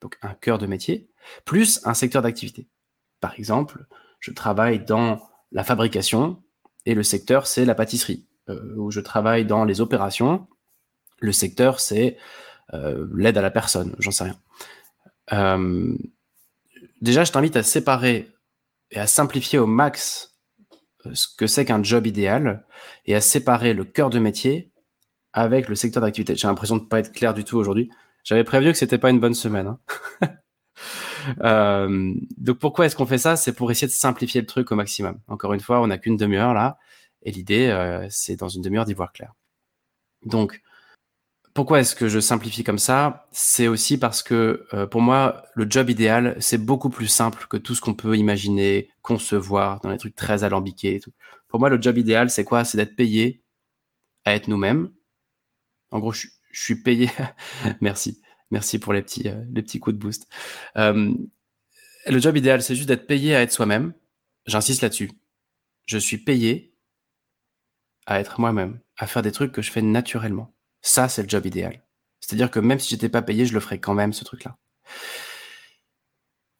donc 0.00 0.18
un 0.22 0.34
cœur 0.34 0.58
de 0.58 0.66
métier, 0.66 1.08
plus 1.44 1.80
un 1.84 1.94
secteur 1.94 2.22
d'activité. 2.22 2.68
Par 3.20 3.34
exemple, 3.34 3.86
je 4.20 4.32
travaille 4.32 4.84
dans 4.84 5.28
la 5.52 5.64
fabrication 5.64 6.42
et 6.84 6.94
le 6.94 7.02
secteur 7.02 7.46
c'est 7.46 7.64
la 7.64 7.74
pâtisserie, 7.74 8.26
euh, 8.48 8.76
ou 8.76 8.90
je 8.90 9.00
travaille 9.00 9.44
dans 9.44 9.64
les 9.64 9.80
opérations, 9.80 10.46
le 11.20 11.32
secteur 11.32 11.80
c'est 11.80 12.16
euh, 12.74 13.06
l'aide 13.14 13.38
à 13.38 13.42
la 13.42 13.50
personne, 13.50 13.94
j'en 13.98 14.10
sais 14.10 14.24
rien. 14.24 14.38
Euh, 15.32 15.96
déjà, 17.00 17.24
je 17.24 17.32
t'invite 17.32 17.56
à 17.56 17.62
séparer 17.62 18.30
et 18.90 18.98
à 18.98 19.06
simplifier 19.06 19.58
au 19.58 19.66
max 19.66 20.35
ce 21.14 21.28
que 21.36 21.46
c'est 21.46 21.64
qu'un 21.64 21.82
job 21.82 22.06
idéal 22.06 22.64
et 23.04 23.14
à 23.14 23.20
séparer 23.20 23.74
le 23.74 23.84
cœur 23.84 24.10
de 24.10 24.18
métier 24.18 24.70
avec 25.32 25.68
le 25.68 25.74
secteur 25.74 26.02
d'activité. 26.02 26.34
J'ai 26.36 26.48
l'impression 26.48 26.76
de 26.76 26.82
ne 26.82 26.86
pas 26.86 26.98
être 26.98 27.12
clair 27.12 27.34
du 27.34 27.44
tout 27.44 27.56
aujourd'hui. 27.56 27.90
J'avais 28.24 28.44
prévu 28.44 28.72
que 28.72 28.78
c'était 28.78 28.98
pas 28.98 29.10
une 29.10 29.20
bonne 29.20 29.34
semaine. 29.34 29.66
Hein. 29.66 29.78
euh, 31.42 32.14
donc 32.38 32.58
pourquoi 32.58 32.86
est-ce 32.86 32.96
qu'on 32.96 33.06
fait 33.06 33.18
ça? 33.18 33.36
C'est 33.36 33.52
pour 33.52 33.70
essayer 33.70 33.86
de 33.86 33.92
simplifier 33.92 34.40
le 34.40 34.46
truc 34.46 34.72
au 34.72 34.74
maximum. 34.74 35.20
Encore 35.28 35.52
une 35.52 35.60
fois, 35.60 35.80
on 35.80 35.88
n'a 35.88 35.98
qu'une 35.98 36.16
demi-heure 36.16 36.54
là, 36.54 36.78
et 37.22 37.30
l'idée, 37.30 37.68
euh, 37.68 38.06
c'est 38.08 38.36
dans 38.36 38.48
une 38.48 38.62
demi-heure 38.62 38.84
d'y 38.84 38.94
voir 38.94 39.12
clair. 39.12 39.32
Donc, 40.24 40.62
pourquoi 41.56 41.80
est-ce 41.80 41.96
que 41.96 42.06
je 42.06 42.20
simplifie 42.20 42.64
comme 42.64 42.78
ça? 42.78 43.26
C'est 43.32 43.66
aussi 43.66 43.98
parce 43.98 44.22
que 44.22 44.66
euh, 44.74 44.86
pour 44.86 45.00
moi, 45.00 45.42
le 45.54 45.66
job 45.68 45.88
idéal, 45.88 46.36
c'est 46.38 46.58
beaucoup 46.58 46.90
plus 46.90 47.08
simple 47.08 47.46
que 47.48 47.56
tout 47.56 47.74
ce 47.74 47.80
qu'on 47.80 47.94
peut 47.94 48.14
imaginer, 48.16 48.90
concevoir 49.00 49.80
dans 49.80 49.88
les 49.90 49.96
trucs 49.96 50.14
très 50.14 50.44
alambiqués 50.44 50.96
et 50.96 51.00
tout. 51.00 51.12
Pour 51.48 51.58
moi, 51.58 51.70
le 51.70 51.80
job 51.80 51.96
idéal, 51.96 52.28
c'est 52.28 52.44
quoi? 52.44 52.64
C'est 52.64 52.76
d'être 52.76 52.94
payé 52.94 53.42
à 54.26 54.34
être 54.34 54.48
nous-mêmes. 54.48 54.90
En 55.90 55.98
gros, 55.98 56.12
je, 56.12 56.28
suis 56.52 56.82
payé. 56.82 57.10
Merci. 57.80 58.20
Merci 58.50 58.78
pour 58.78 58.92
les 58.92 59.00
petits, 59.00 59.26
euh, 59.26 59.42
les 59.50 59.62
petits 59.62 59.80
coups 59.80 59.96
de 59.96 60.00
boost. 60.00 60.28
Euh, 60.76 61.14
le 62.06 62.18
job 62.18 62.36
idéal, 62.36 62.62
c'est 62.62 62.76
juste 62.76 62.88
d'être 62.88 63.06
payé 63.06 63.34
à 63.34 63.40
être 63.40 63.52
soi-même. 63.52 63.94
J'insiste 64.44 64.82
là-dessus. 64.82 65.10
Je 65.86 65.96
suis 65.96 66.18
payé 66.18 66.74
à 68.04 68.20
être 68.20 68.40
moi-même, 68.40 68.78
à 68.98 69.06
faire 69.06 69.22
des 69.22 69.32
trucs 69.32 69.52
que 69.52 69.62
je 69.62 69.72
fais 69.72 69.82
naturellement. 69.82 70.55
Ça, 70.86 71.08
c'est 71.08 71.22
le 71.22 71.28
job 71.28 71.44
idéal. 71.44 71.82
C'est-à-dire 72.20 72.48
que 72.48 72.60
même 72.60 72.78
si 72.78 72.90
j'étais 72.90 73.08
pas 73.08 73.20
payé, 73.20 73.44
je 73.44 73.54
le 73.54 73.60
ferais 73.60 73.80
quand 73.80 73.92
même, 73.92 74.12
ce 74.12 74.22
truc-là. 74.22 74.56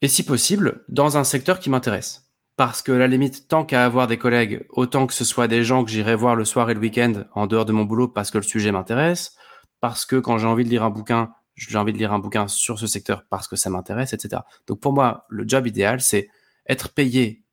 Et 0.03 0.09
si 0.09 0.25
possible, 0.25 0.85
dans 0.89 1.17
un 1.17 1.23
secteur 1.23 1.61
qui 1.61 1.71
m'intéresse. 1.71 2.29
Parce 2.57 2.83
que 2.83 2.91
la 2.91 3.07
limite, 3.07 3.47
tant 3.47 3.65
qu'à 3.65 3.85
avoir 3.85 4.09
des 4.09 4.19
collègues, 4.19 4.67
autant 4.71 5.07
que 5.07 5.15
ce 5.15 5.25
soit 5.25 5.47
des 5.47 5.63
gens 5.63 5.85
que 5.85 5.91
j'irai 5.93 6.17
voir 6.17 6.35
le 6.35 6.45
soir 6.45 6.69
et 6.71 6.75
le 6.75 6.81
week-end 6.81 7.25
en 7.35 7.47
dehors 7.47 7.67
de 7.67 7.73
mon 7.73 7.85
boulot 7.85 8.09
parce 8.09 8.33
que 8.33 8.39
le 8.39 8.43
sujet 8.43 8.73
m'intéresse, 8.73 9.37
parce 9.81 10.05
que 10.05 10.17
quand 10.17 10.39
j'ai 10.39 10.47
envie 10.47 10.65
de 10.65 10.71
lire 10.71 10.83
un 10.83 10.91
bouquin, 10.91 11.33
j'ai 11.55 11.79
envie 11.79 11.93
de 11.93 11.99
lire 11.99 12.13
un 12.13 12.19
bouquin 12.19 12.49
sur 12.49 12.81
ce 12.81 12.89
secteur 12.89 13.27
parce 13.31 13.47
que 13.47 13.55
ça 13.55 13.71
m'intéresse, 13.71 14.13
etc. 14.13 14.43
Donc 14.67 14.81
pour 14.81 14.93
moi, 14.93 15.27
le 15.29 15.47
job 15.47 15.69
idéal, 15.69 16.01
c'est 16.01 16.29
être 16.69 16.93
payé 16.93 17.45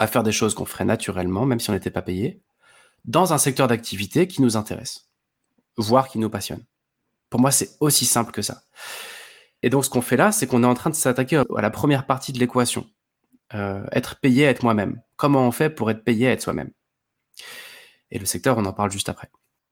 à 0.00 0.08
faire 0.08 0.24
des 0.24 0.32
choses 0.32 0.54
qu'on 0.54 0.64
ferait 0.64 0.84
naturellement, 0.84 1.46
même 1.46 1.60
si 1.60 1.70
on 1.70 1.74
n'était 1.74 1.90
pas 1.90 2.02
payé, 2.02 2.42
dans 3.04 3.32
un 3.32 3.38
secteur 3.38 3.68
d'activité 3.68 4.26
qui 4.26 4.42
nous 4.42 4.56
intéresse 4.56 5.09
voir 5.76 6.08
qui 6.08 6.18
nous 6.18 6.30
passionne. 6.30 6.64
Pour 7.28 7.40
moi, 7.40 7.50
c'est 7.50 7.76
aussi 7.80 8.06
simple 8.06 8.32
que 8.32 8.42
ça. 8.42 8.62
Et 9.62 9.70
donc, 9.70 9.84
ce 9.84 9.90
qu'on 9.90 10.02
fait 10.02 10.16
là, 10.16 10.32
c'est 10.32 10.46
qu'on 10.46 10.62
est 10.62 10.66
en 10.66 10.74
train 10.74 10.90
de 10.90 10.94
s'attaquer 10.94 11.36
à 11.36 11.60
la 11.60 11.70
première 11.70 12.06
partie 12.06 12.32
de 12.32 12.38
l'équation. 12.38 12.86
Euh, 13.54 13.84
être 13.92 14.20
payé 14.20 14.46
à 14.46 14.50
être 14.50 14.62
moi-même. 14.62 15.02
Comment 15.16 15.46
on 15.46 15.50
fait 15.50 15.70
pour 15.70 15.90
être 15.90 16.04
payé 16.04 16.28
à 16.28 16.32
être 16.32 16.42
soi-même? 16.42 16.70
Et 18.10 18.18
le 18.18 18.26
secteur, 18.26 18.58
on 18.58 18.64
en 18.64 18.72
parle 18.72 18.90
juste 18.90 19.08
après. 19.08 19.30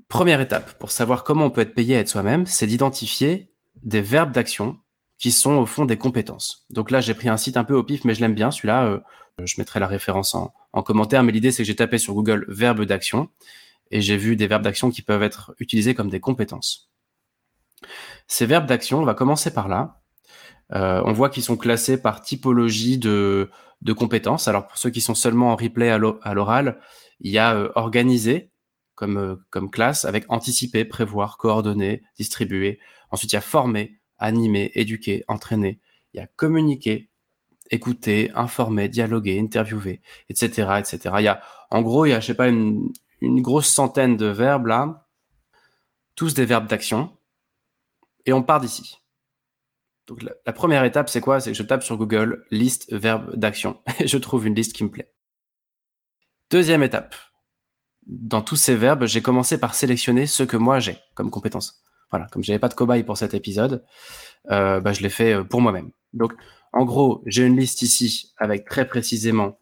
Première 0.09 0.41
étape 0.41 0.79
pour 0.79 0.91
savoir 0.91 1.25
comment 1.25 1.47
on 1.47 1.51
peut 1.51 1.61
être 1.61 1.75
payé 1.75 1.97
à 1.97 2.01
être 2.01 2.09
soi-même, 2.09 2.47
c'est 2.47 2.67
d'identifier 2.67 3.53
des 3.83 4.01
verbes 4.01 4.33
d'action 4.33 4.79
qui 5.19 5.33
sont 5.33 5.55
au 5.55 5.67
fond 5.67 5.85
des 5.85 5.97
compétences. 5.97 6.67
Donc 6.71 6.91
là, 6.91 7.01
j'ai 7.01 7.15
pris 7.15 7.29
un 7.29 7.37
site 7.37 7.57
un 7.57 7.65
peu 7.65 7.75
au 7.75 7.83
pif, 7.83 8.05
mais 8.05 8.15
je 8.15 8.21
l'aime 8.21 8.35
bien, 8.35 8.51
celui-là. 8.51 8.85
Euh, 8.87 9.01
je 9.45 9.55
mettrai 9.59 9.79
la 9.79 9.87
référence 9.87 10.35
en, 10.35 10.53
en 10.73 10.83
commentaire, 10.83 11.23
mais 11.23 11.33
l'idée, 11.33 11.53
c'est 11.53 11.63
que 11.63 11.67
j'ai 11.67 11.77
tapé 11.77 11.99
sur 11.99 12.15
Google 12.15 12.45
verbe 12.49 12.85
d'action 12.85 13.29
et 13.91 14.01
j'ai 14.01 14.17
vu 14.17 14.37
des 14.37 14.47
verbes 14.47 14.63
d'action 14.63 14.91
qui 14.91 15.03
peuvent 15.03 15.23
être 15.23 15.55
utilisés 15.59 15.95
comme 15.95 16.11
des 16.11 16.21
compétences. 16.21 16.91
Ces 18.27 18.47
verbes 18.47 18.67
d'action, 18.67 19.01
on 19.01 19.05
va 19.05 19.15
commencer 19.15 19.53
par 19.53 19.69
là. 19.69 20.01
Euh, 20.75 21.03
on 21.05 21.13
voit 21.13 21.31
qu'ils 21.31 21.43
sont 21.43 21.57
classés 21.57 22.01
par 22.01 22.21
typologie 22.21 22.99
de, 22.99 23.51
de, 23.81 23.93
compétences. 23.93 24.49
Alors 24.49 24.67
pour 24.67 24.77
ceux 24.77 24.91
qui 24.91 25.01
sont 25.01 25.15
seulement 25.15 25.53
en 25.53 25.57
replay 25.57 25.89
à 25.91 25.99
l'oral, 25.99 26.79
il 27.21 27.31
y 27.31 27.39
a 27.39 27.55
euh, 27.55 27.71
organiser 27.75 28.51
comme, 28.95 29.17
euh, 29.17 29.37
comme 29.51 29.71
classe 29.71 30.05
avec 30.05 30.25
anticiper, 30.29 30.85
prévoir, 30.85 31.39
coordonner, 31.39 32.03
distribuer. 32.17 32.81
Ensuite, 33.11 33.33
il 33.33 33.37
y 33.37 33.39
a 33.39 33.43
former, 33.43 33.99
animer, 34.19 34.73
éduquer, 34.75 35.25
entraîner. 35.29 35.81
Il 36.13 36.19
y 36.19 36.21
a 36.21 36.27
communiquer, 36.27 37.09
écouter, 37.71 38.31
informer, 38.35 38.89
dialoguer, 38.89 39.39
interviewer, 39.39 40.01
etc., 40.29 40.81
etc. 40.81 41.15
Il 41.19 41.25
y 41.25 41.29
a, 41.29 41.41
en 41.71 41.81
gros, 41.81 42.07
il 42.07 42.11
y 42.11 42.13
a, 42.13 42.21
je 42.21 42.27
sais 42.27 42.35
pas, 42.35 42.49
une, 42.49 42.93
une 43.21 43.43
grosse 43.43 43.69
centaine 43.69 44.17
de 44.17 44.27
verbes 44.27 44.67
là, 44.67 45.09
tous 46.15 46.35
des 46.35 46.45
verbes 46.45 46.67
d'action, 46.67 47.17
et 48.27 48.33
on 48.33 48.43
part 48.43 48.61
d'ici. 48.61 48.99
Donc 50.07 50.23
la, 50.23 50.53
première 50.53 50.85
étape, 50.85 51.11
c'est 51.11 51.21
quoi? 51.21 51.41
C'est 51.41 51.53
que 51.53 51.57
je 51.57 51.63
tape 51.63 51.83
sur 51.83 51.97
Google 51.99 52.45
liste 52.51 52.93
verbes 52.93 53.37
d'action 53.37 53.81
et 54.01 54.09
je 54.09 54.19
trouve 54.19 54.47
une 54.47 54.55
liste 54.55 54.73
qui 54.73 54.85
me 54.85 54.91
plaît. 54.91 55.13
Deuxième 56.51 56.83
étape. 56.83 57.15
Dans 58.07 58.41
tous 58.41 58.57
ces 58.57 58.75
verbes, 58.75 59.05
j'ai 59.05 59.21
commencé 59.21 59.61
par 59.61 59.75
sélectionner 59.75 60.27
ceux 60.27 60.47
que 60.47 60.57
moi 60.57 60.81
j'ai 60.81 60.99
comme 61.15 61.31
compétences. 61.31 61.83
Voilà, 62.11 62.27
comme 62.33 62.43
j'avais 62.43 62.59
pas 62.59 62.71
de 62.71 62.75
cobaye 62.75 63.03
pour 63.03 63.19
cet 63.19 63.35
épisode, 63.35 63.85
euh, 64.51 64.81
bah, 64.81 64.95
je 64.95 65.03
l'ai 65.03 65.11
fait 65.11 65.35
euh, 65.35 65.45
pour 65.45 65.61
moi-même. 65.61 65.91
Donc, 66.15 66.33
en 66.73 66.87
gros, 66.87 67.23
j'ai 67.27 67.45
une 67.45 67.59
liste 67.59 67.83
ici 67.83 68.33
avec 68.39 68.67
très 68.67 68.89
précisément 68.89 69.59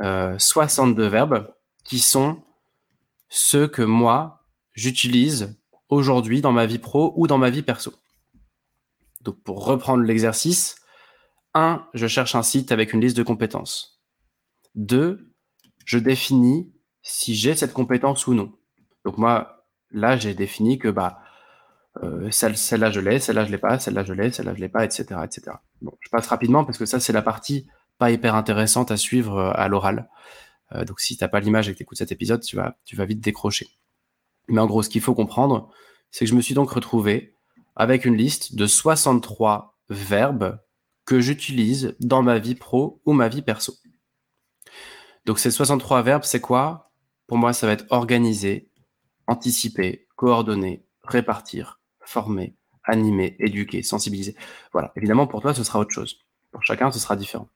euh, 0.00 0.38
62 0.38 1.06
verbes 1.06 1.54
qui 1.84 1.98
sont 1.98 2.42
ceux 3.36 3.66
que 3.66 3.82
moi, 3.82 4.46
j'utilise 4.74 5.60
aujourd'hui 5.88 6.40
dans 6.40 6.52
ma 6.52 6.66
vie 6.66 6.78
pro 6.78 7.12
ou 7.16 7.26
dans 7.26 7.36
ma 7.36 7.50
vie 7.50 7.62
perso. 7.62 7.92
Donc 9.22 9.42
pour 9.42 9.64
reprendre 9.64 10.04
l'exercice, 10.04 10.76
1. 11.54 11.84
Je 11.94 12.06
cherche 12.06 12.36
un 12.36 12.44
site 12.44 12.70
avec 12.70 12.92
une 12.92 13.00
liste 13.00 13.16
de 13.16 13.24
compétences. 13.24 14.00
2. 14.76 15.34
Je 15.84 15.98
définis 15.98 16.72
si 17.02 17.34
j'ai 17.34 17.56
cette 17.56 17.72
compétence 17.72 18.28
ou 18.28 18.34
non. 18.34 18.52
Donc 19.04 19.18
moi, 19.18 19.66
là, 19.90 20.16
j'ai 20.16 20.34
défini 20.34 20.78
que 20.78 20.88
bah, 20.88 21.18
euh, 22.04 22.30
celle, 22.30 22.54
là 22.80 22.92
je 22.92 23.00
l'ai, 23.00 23.18
celle-là 23.18 23.46
je 23.46 23.50
l'ai 23.50 23.58
pas, 23.58 23.80
celle-là 23.80 24.04
je 24.04 24.12
l'ai, 24.12 24.30
celle-là 24.30 24.54
je 24.54 24.60
l'ai 24.60 24.68
pas, 24.68 24.84
etc., 24.84 25.20
etc. 25.24 25.56
Je 25.82 26.08
passe 26.10 26.28
rapidement 26.28 26.64
parce 26.64 26.78
que 26.78 26.86
ça 26.86 27.00
c'est 27.00 27.12
la 27.12 27.22
partie 27.22 27.66
pas 27.98 28.10
hyper 28.10 28.34
intéressante 28.36 28.90
à 28.92 28.96
suivre 28.96 29.38
euh, 29.38 29.50
à 29.54 29.66
l'oral. 29.66 30.08
Euh, 30.74 30.84
donc 30.84 31.00
si 31.00 31.16
t'as 31.16 31.28
pas 31.28 31.40
l'image 31.40 31.68
et 31.68 31.74
que 31.74 31.82
écoutes 31.82 31.98
cet 31.98 32.12
épisode, 32.12 32.42
tu 32.42 32.56
vas, 32.56 32.78
tu 32.84 32.96
vas 32.96 33.04
vite 33.04 33.20
décrocher. 33.20 33.68
Mais 34.48 34.60
en 34.60 34.66
gros, 34.66 34.82
ce 34.82 34.88
qu'il 34.88 35.00
faut 35.00 35.14
comprendre, 35.14 35.70
c'est 36.10 36.24
que 36.24 36.30
je 36.30 36.36
me 36.36 36.40
suis 36.40 36.54
donc 36.54 36.70
retrouvé 36.70 37.34
avec 37.76 38.04
une 38.04 38.16
liste 38.16 38.54
de 38.54 38.66
63 38.66 39.78
verbes 39.88 40.60
que 41.04 41.20
j'utilise 41.20 41.96
dans 42.00 42.22
ma 42.22 42.38
vie 42.38 42.54
pro 42.54 43.00
ou 43.04 43.12
ma 43.12 43.28
vie 43.28 43.42
perso. 43.42 43.74
Donc 45.24 45.38
ces 45.38 45.50
63 45.50 46.02
verbes, 46.02 46.24
c'est 46.24 46.40
quoi? 46.40 46.92
Pour 47.26 47.38
moi, 47.38 47.52
ça 47.52 47.66
va 47.66 47.72
être 47.72 47.86
organiser, 47.90 48.70
anticiper, 49.26 50.06
coordonner, 50.16 50.86
répartir, 51.02 51.80
former, 52.00 52.56
animer, 52.84 53.36
éduquer, 53.38 53.82
sensibiliser. 53.82 54.36
Voilà. 54.72 54.92
Évidemment, 54.96 55.26
pour 55.26 55.40
toi, 55.40 55.54
ce 55.54 55.64
sera 55.64 55.78
autre 55.78 55.94
chose. 55.94 56.18
Pour 56.52 56.62
chacun, 56.62 56.90
ce 56.90 56.98
sera 56.98 57.16
différent. 57.16 57.48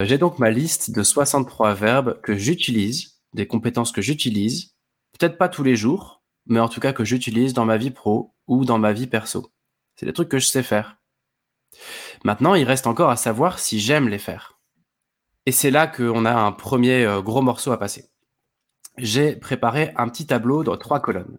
J'ai 0.00 0.16
donc 0.16 0.38
ma 0.38 0.50
liste 0.50 0.92
de 0.92 1.02
63 1.02 1.74
verbes 1.74 2.20
que 2.20 2.36
j'utilise, 2.36 3.20
des 3.32 3.48
compétences 3.48 3.90
que 3.90 4.00
j'utilise, 4.00 4.76
peut-être 5.18 5.36
pas 5.36 5.48
tous 5.48 5.64
les 5.64 5.74
jours, 5.74 6.22
mais 6.46 6.60
en 6.60 6.68
tout 6.68 6.78
cas 6.78 6.92
que 6.92 7.04
j'utilise 7.04 7.52
dans 7.52 7.64
ma 7.64 7.76
vie 7.78 7.90
pro 7.90 8.32
ou 8.46 8.64
dans 8.64 8.78
ma 8.78 8.92
vie 8.92 9.08
perso. 9.08 9.52
C'est 9.96 10.06
des 10.06 10.12
trucs 10.12 10.28
que 10.28 10.38
je 10.38 10.46
sais 10.46 10.62
faire. 10.62 10.98
Maintenant, 12.24 12.54
il 12.54 12.62
reste 12.62 12.86
encore 12.86 13.10
à 13.10 13.16
savoir 13.16 13.58
si 13.58 13.80
j'aime 13.80 14.08
les 14.08 14.18
faire. 14.18 14.60
Et 15.46 15.52
c'est 15.52 15.72
là 15.72 15.88
qu'on 15.88 16.24
a 16.24 16.32
un 16.32 16.52
premier 16.52 17.04
euh, 17.04 17.20
gros 17.20 17.42
morceau 17.42 17.72
à 17.72 17.78
passer. 17.78 18.08
J'ai 18.98 19.34
préparé 19.34 19.92
un 19.96 20.08
petit 20.08 20.26
tableau 20.26 20.62
dans 20.62 20.76
trois 20.76 21.00
colonnes. 21.00 21.38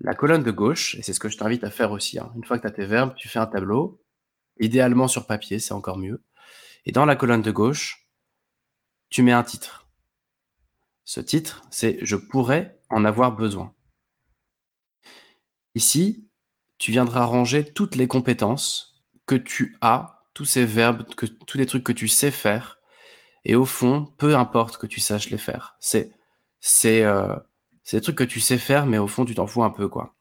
La 0.00 0.14
colonne 0.14 0.42
de 0.42 0.50
gauche, 0.50 0.94
et 0.94 1.02
c'est 1.02 1.12
ce 1.12 1.20
que 1.20 1.28
je 1.28 1.36
t'invite 1.36 1.64
à 1.64 1.70
faire 1.70 1.92
aussi, 1.92 2.18
hein. 2.18 2.32
une 2.34 2.44
fois 2.44 2.56
que 2.56 2.62
tu 2.62 2.68
as 2.68 2.72
tes 2.72 2.86
verbes, 2.86 3.14
tu 3.14 3.28
fais 3.28 3.38
un 3.38 3.46
tableau, 3.46 4.02
idéalement 4.58 5.06
sur 5.06 5.26
papier, 5.26 5.58
c'est 5.58 5.74
encore 5.74 5.98
mieux. 5.98 6.22
Et 6.84 6.92
dans 6.92 7.04
la 7.04 7.16
colonne 7.16 7.42
de 7.42 7.50
gauche, 7.50 8.08
tu 9.10 9.22
mets 9.22 9.32
un 9.32 9.42
titre. 9.42 9.88
Ce 11.04 11.20
titre, 11.20 11.62
c'est 11.70 11.98
Je 12.02 12.16
pourrais 12.16 12.80
en 12.90 13.04
avoir 13.04 13.36
besoin. 13.36 13.74
Ici, 15.74 16.28
tu 16.78 16.90
viendras 16.90 17.24
ranger 17.24 17.64
toutes 17.72 17.94
les 17.94 18.08
compétences 18.08 19.02
que 19.26 19.34
tu 19.34 19.76
as, 19.80 20.24
tous 20.34 20.44
ces 20.44 20.64
verbes, 20.64 21.06
tous 21.46 21.58
les 21.58 21.66
trucs 21.66 21.84
que 21.84 21.92
tu 21.92 22.08
sais 22.08 22.30
faire. 22.30 22.78
Et 23.44 23.54
au 23.54 23.64
fond, 23.64 24.12
peu 24.18 24.36
importe 24.36 24.78
que 24.78 24.86
tu 24.86 25.00
saches 25.00 25.30
les 25.30 25.38
faire. 25.38 25.76
C'est 25.80 26.12
c'est 26.60 27.02
euh, 27.02 27.34
des 27.90 28.00
trucs 28.00 28.16
que 28.16 28.24
tu 28.24 28.40
sais 28.40 28.58
faire, 28.58 28.86
mais 28.86 28.98
au 28.98 29.08
fond, 29.08 29.24
tu 29.24 29.34
t'en 29.34 29.46
fous 29.46 29.64
un 29.64 29.70
peu, 29.70 29.88
quoi. 29.88 30.14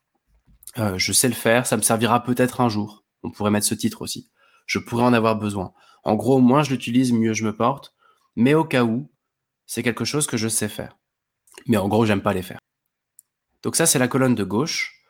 Euh, 0.77 0.97
je 0.97 1.13
sais 1.13 1.27
le 1.27 1.33
faire, 1.33 1.65
ça 1.67 1.77
me 1.77 1.81
servira 1.81 2.23
peut-être 2.23 2.61
un 2.61 2.69
jour. 2.69 3.05
On 3.23 3.31
pourrait 3.31 3.51
mettre 3.51 3.67
ce 3.67 3.75
titre 3.75 4.01
aussi. 4.01 4.31
Je 4.65 4.79
pourrais 4.79 5.03
en 5.03 5.13
avoir 5.13 5.35
besoin. 5.35 5.73
En 6.03 6.15
gros, 6.15 6.39
moins 6.39 6.63
je 6.63 6.71
l'utilise, 6.71 7.11
mieux 7.11 7.33
je 7.33 7.45
me 7.45 7.55
porte. 7.55 7.93
Mais 8.35 8.53
au 8.53 8.63
cas 8.63 8.83
où, 8.83 9.11
c'est 9.65 9.83
quelque 9.83 10.05
chose 10.05 10.27
que 10.27 10.37
je 10.37 10.47
sais 10.47 10.69
faire. 10.69 10.97
Mais 11.67 11.77
en 11.77 11.87
gros, 11.87 12.05
j'aime 12.05 12.21
pas 12.21 12.33
les 12.33 12.41
faire. 12.41 12.59
Donc 13.63 13.75
ça, 13.75 13.85
c'est 13.85 13.99
la 13.99 14.07
colonne 14.07 14.35
de 14.35 14.43
gauche 14.43 15.03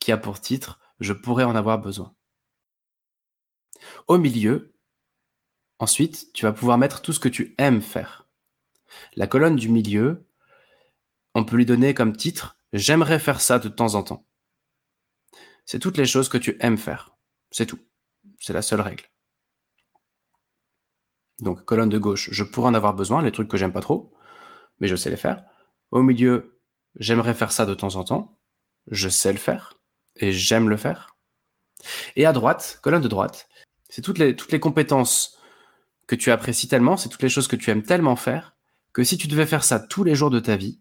qui 0.00 0.12
a 0.12 0.16
pour 0.16 0.40
titre 0.40 0.80
Je 1.00 1.12
pourrais 1.12 1.44
en 1.44 1.56
avoir 1.56 1.78
besoin. 1.78 2.14
Au 4.06 4.18
milieu, 4.18 4.74
ensuite, 5.78 6.32
tu 6.32 6.44
vas 6.44 6.52
pouvoir 6.52 6.78
mettre 6.78 7.02
tout 7.02 7.12
ce 7.12 7.20
que 7.20 7.28
tu 7.28 7.54
aimes 7.58 7.82
faire. 7.82 8.28
La 9.16 9.26
colonne 9.26 9.56
du 9.56 9.68
milieu, 9.68 10.26
on 11.34 11.44
peut 11.44 11.56
lui 11.56 11.66
donner 11.66 11.94
comme 11.94 12.16
titre 12.16 12.56
J'aimerais 12.72 13.18
faire 13.18 13.40
ça 13.40 13.58
de 13.58 13.68
temps 13.68 13.94
en 13.94 14.02
temps. 14.02 14.26
C'est 15.66 15.78
toutes 15.78 15.98
les 15.98 16.06
choses 16.06 16.28
que 16.30 16.38
tu 16.38 16.56
aimes 16.60 16.78
faire. 16.78 17.14
C'est 17.50 17.66
tout. 17.66 17.78
C'est 18.40 18.54
la 18.54 18.62
seule 18.62 18.80
règle. 18.80 19.11
Donc, 21.40 21.64
colonne 21.64 21.88
de 21.88 21.98
gauche, 21.98 22.28
je 22.32 22.44
pourrais 22.44 22.68
en 22.68 22.74
avoir 22.74 22.94
besoin, 22.94 23.22
les 23.22 23.32
trucs 23.32 23.48
que 23.48 23.56
j'aime 23.56 23.72
pas 23.72 23.80
trop, 23.80 24.12
mais 24.80 24.88
je 24.88 24.96
sais 24.96 25.10
les 25.10 25.16
faire. 25.16 25.44
Au 25.90 26.02
milieu, 26.02 26.60
j'aimerais 26.98 27.34
faire 27.34 27.52
ça 27.52 27.66
de 27.66 27.74
temps 27.74 27.96
en 27.96 28.04
temps, 28.04 28.38
je 28.90 29.08
sais 29.08 29.32
le 29.32 29.38
faire, 29.38 29.74
et 30.16 30.32
j'aime 30.32 30.68
le 30.68 30.76
faire. 30.76 31.16
Et 32.16 32.26
à 32.26 32.32
droite, 32.32 32.78
colonne 32.82 33.02
de 33.02 33.08
droite, 33.08 33.48
c'est 33.88 34.02
toutes 34.02 34.18
les, 34.18 34.36
toutes 34.36 34.52
les 34.52 34.60
compétences 34.60 35.38
que 36.06 36.14
tu 36.14 36.30
apprécies 36.30 36.68
tellement, 36.68 36.96
c'est 36.96 37.08
toutes 37.08 37.22
les 37.22 37.28
choses 37.28 37.48
que 37.48 37.56
tu 37.56 37.70
aimes 37.70 37.82
tellement 37.82 38.16
faire, 38.16 38.54
que 38.92 39.04
si 39.04 39.16
tu 39.16 39.28
devais 39.28 39.46
faire 39.46 39.64
ça 39.64 39.80
tous 39.80 40.04
les 40.04 40.14
jours 40.14 40.30
de 40.30 40.40
ta 40.40 40.56
vie, 40.56 40.80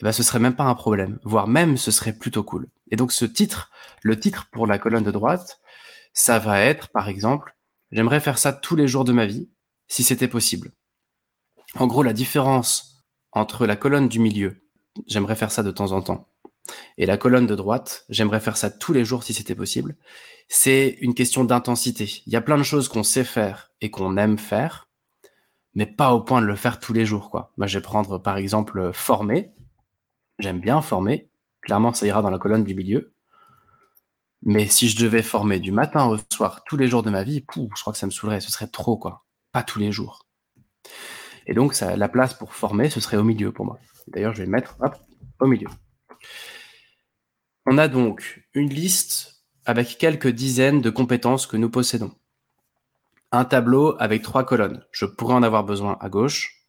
eh 0.00 0.04
ben, 0.04 0.12
ce 0.12 0.22
serait 0.22 0.38
même 0.38 0.56
pas 0.56 0.64
un 0.64 0.74
problème, 0.74 1.18
voire 1.24 1.46
même 1.46 1.76
ce 1.76 1.90
serait 1.90 2.12
plutôt 2.12 2.42
cool. 2.42 2.68
Et 2.90 2.96
donc 2.96 3.12
ce 3.12 3.24
titre, 3.24 3.70
le 4.02 4.18
titre 4.18 4.48
pour 4.50 4.66
la 4.66 4.78
colonne 4.78 5.04
de 5.04 5.10
droite, 5.10 5.60
ça 6.12 6.38
va 6.38 6.60
être, 6.60 6.88
par 6.88 7.08
exemple, 7.08 7.56
j'aimerais 7.92 8.20
faire 8.20 8.38
ça 8.38 8.52
tous 8.52 8.76
les 8.76 8.88
jours 8.88 9.04
de 9.04 9.12
ma 9.12 9.26
vie, 9.26 9.50
si 9.90 10.04
c'était 10.04 10.28
possible. 10.28 10.72
En 11.74 11.86
gros, 11.86 12.02
la 12.02 12.12
différence 12.12 13.04
entre 13.32 13.66
la 13.66 13.76
colonne 13.76 14.08
du 14.08 14.20
milieu, 14.20 14.62
j'aimerais 15.06 15.36
faire 15.36 15.50
ça 15.52 15.62
de 15.62 15.70
temps 15.70 15.92
en 15.92 16.00
temps, 16.00 16.28
et 16.96 17.06
la 17.06 17.16
colonne 17.16 17.46
de 17.46 17.56
droite, 17.56 18.06
j'aimerais 18.08 18.40
faire 18.40 18.56
ça 18.56 18.70
tous 18.70 18.92
les 18.92 19.04
jours 19.04 19.24
si 19.24 19.34
c'était 19.34 19.54
possible, 19.54 19.96
c'est 20.48 20.96
une 21.00 21.14
question 21.14 21.44
d'intensité. 21.44 22.22
Il 22.26 22.32
y 22.32 22.36
a 22.36 22.40
plein 22.40 22.56
de 22.56 22.62
choses 22.62 22.88
qu'on 22.88 23.02
sait 23.02 23.24
faire 23.24 23.72
et 23.80 23.90
qu'on 23.90 24.16
aime 24.16 24.38
faire, 24.38 24.88
mais 25.74 25.86
pas 25.86 26.14
au 26.14 26.20
point 26.20 26.40
de 26.40 26.46
le 26.46 26.56
faire 26.56 26.78
tous 26.78 26.92
les 26.92 27.04
jours, 27.04 27.30
quoi. 27.30 27.52
Moi, 27.56 27.66
je 27.66 27.78
vais 27.78 27.82
prendre, 27.82 28.18
par 28.18 28.36
exemple, 28.36 28.92
former. 28.92 29.52
J'aime 30.38 30.60
bien 30.60 30.82
former. 30.82 31.30
Clairement, 31.62 31.92
ça 31.92 32.06
ira 32.06 32.22
dans 32.22 32.30
la 32.30 32.38
colonne 32.38 32.64
du 32.64 32.74
milieu. 32.74 33.12
Mais 34.42 34.66
si 34.66 34.88
je 34.88 34.98
devais 35.02 35.22
former 35.22 35.60
du 35.60 35.70
matin 35.70 36.06
au 36.06 36.16
soir 36.32 36.62
tous 36.64 36.76
les 36.76 36.88
jours 36.88 37.02
de 37.02 37.10
ma 37.10 37.22
vie, 37.22 37.44
je 37.54 37.80
crois 37.80 37.92
que 37.92 37.98
ça 37.98 38.06
me 38.06 38.10
saoulerait. 38.10 38.40
Ce 38.40 38.50
serait 38.50 38.68
trop, 38.68 38.96
pas 39.52 39.62
tous 39.62 39.78
les 39.78 39.92
jours. 39.92 40.26
Et 41.46 41.54
donc, 41.54 41.74
ça, 41.74 41.96
la 41.96 42.08
place 42.08 42.34
pour 42.34 42.54
former, 42.54 42.90
ce 42.90 43.00
serait 43.00 43.16
au 43.16 43.24
milieu 43.24 43.52
pour 43.52 43.66
moi. 43.66 43.78
D'ailleurs, 44.08 44.32
je 44.32 44.38
vais 44.38 44.46
le 44.46 44.52
mettre 44.52 44.76
au 45.40 45.46
milieu. 45.46 45.68
On 47.66 47.78
a 47.78 47.88
donc 47.88 48.46
une 48.54 48.70
liste 48.70 49.44
avec 49.64 49.98
quelques 49.98 50.28
dizaines 50.28 50.80
de 50.80 50.90
compétences 50.90 51.46
que 51.46 51.56
nous 51.56 51.70
possédons. 51.70 52.12
Un 53.32 53.44
tableau 53.44 53.94
avec 54.00 54.22
trois 54.22 54.44
colonnes. 54.44 54.84
Je 54.90 55.04
pourrais 55.04 55.34
en 55.34 55.42
avoir 55.42 55.64
besoin 55.64 55.96
à 56.00 56.08
gauche. 56.08 56.66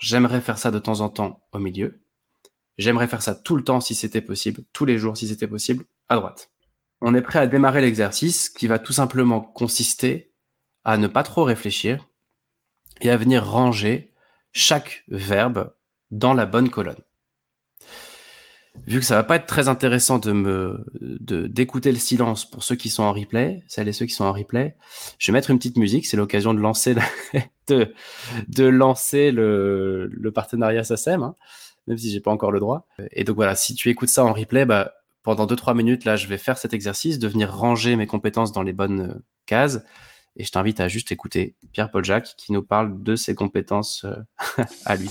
J'aimerais 0.00 0.40
faire 0.40 0.58
ça 0.58 0.70
de 0.70 0.78
temps 0.78 1.00
en 1.00 1.08
temps 1.08 1.46
au 1.52 1.58
milieu. 1.58 2.02
J'aimerais 2.78 3.06
faire 3.06 3.22
ça 3.22 3.34
tout 3.34 3.56
le 3.56 3.62
temps 3.62 3.80
si 3.80 3.94
c'était 3.94 4.22
possible, 4.22 4.64
tous 4.72 4.84
les 4.84 4.98
jours 4.98 5.16
si 5.16 5.28
c'était 5.28 5.46
possible, 5.46 5.84
à 6.08 6.16
droite. 6.16 6.50
on 7.00 7.14
est 7.14 7.22
prêt 7.22 7.38
à 7.38 7.46
démarrer 7.46 7.80
l'exercice 7.80 8.48
qui 8.48 8.66
va 8.66 8.78
tout 8.78 8.92
simplement 8.92 9.40
consister 9.40 10.32
à 10.84 10.96
ne 10.96 11.06
pas 11.06 11.22
trop 11.22 11.44
réfléchir 11.44 12.08
et 13.00 13.10
à 13.10 13.16
venir 13.16 13.44
ranger 13.44 14.12
chaque 14.52 15.04
verbe 15.08 15.72
dans 16.10 16.34
la 16.34 16.46
bonne 16.46 16.68
colonne. 16.68 17.00
Vu 18.86 19.00
que 19.00 19.04
ça 19.04 19.16
va 19.16 19.22
pas 19.22 19.36
être 19.36 19.46
très 19.46 19.68
intéressant 19.68 20.18
de 20.18 20.32
me 20.32 20.84
d'écouter 21.20 21.92
le 21.92 21.98
silence 21.98 22.48
pour 22.48 22.62
ceux 22.64 22.74
qui 22.74 22.88
sont 22.88 23.02
en 23.02 23.12
replay, 23.12 23.62
celles 23.68 23.88
et 23.88 23.92
ceux 23.92 24.06
qui 24.06 24.14
sont 24.14 24.24
en 24.24 24.32
replay, 24.32 24.76
je 25.18 25.30
vais 25.30 25.36
mettre 25.36 25.50
une 25.50 25.58
petite 25.58 25.76
musique. 25.76 26.06
C'est 26.06 26.16
l'occasion 26.16 26.54
de 26.54 26.58
lancer 26.58 26.96
de, 27.68 27.92
de 28.48 28.64
lancer 28.64 29.30
le, 29.30 30.06
le 30.06 30.32
partenariat 30.32 30.84
SACEM, 30.84 31.22
hein, 31.22 31.36
même 31.86 31.98
si 31.98 32.10
j'ai 32.10 32.20
pas 32.20 32.30
encore 32.30 32.50
le 32.50 32.60
droit. 32.60 32.86
Et 33.12 33.24
donc 33.24 33.36
voilà, 33.36 33.54
si 33.54 33.74
tu 33.74 33.90
écoutes 33.90 34.08
ça 34.08 34.24
en 34.24 34.32
replay, 34.32 34.64
bah 34.64 34.94
pendant 35.22 35.46
2-3 35.46 35.76
minutes 35.76 36.04
là, 36.04 36.16
je 36.16 36.26
vais 36.26 36.38
faire 36.38 36.58
cet 36.58 36.72
exercice 36.72 37.18
de 37.18 37.28
venir 37.28 37.54
ranger 37.54 37.94
mes 37.96 38.06
compétences 38.06 38.52
dans 38.52 38.62
les 38.62 38.72
bonnes 38.72 39.22
cases. 39.46 39.82
Et 40.36 40.44
je 40.44 40.50
t'invite 40.50 40.80
à 40.80 40.88
juste 40.88 41.12
écouter 41.12 41.54
Pierre-Paul 41.72 42.04
Jacques 42.04 42.34
qui 42.36 42.52
nous 42.52 42.62
parle 42.62 43.02
de 43.02 43.16
ses 43.16 43.34
compétences 43.34 44.04
euh, 44.04 44.64
à 44.84 44.96
lui. 44.96 45.10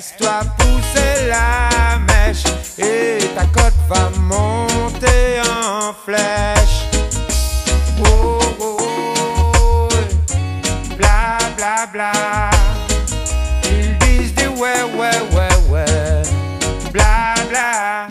Laisse-toi 0.00 0.40
pousser 0.56 1.26
la 1.28 1.98
mèche 1.98 2.44
et 2.78 3.18
ta 3.34 3.44
cote 3.44 3.74
va 3.86 4.08
monter 4.18 5.42
en 5.42 5.92
flèche. 5.92 6.88
Oh, 8.06 8.38
oh, 8.60 8.78
oh. 9.60 9.88
bla 10.96 11.36
bla 11.54 11.86
bla. 11.92 12.12
Ils 13.70 13.98
disent 13.98 14.34
des 14.34 14.46
ouais, 14.46 14.84
ouais, 14.96 15.20
ouais, 15.34 15.56
ouais, 15.68 16.22
bla 16.90 17.34
bla. 17.50 18.08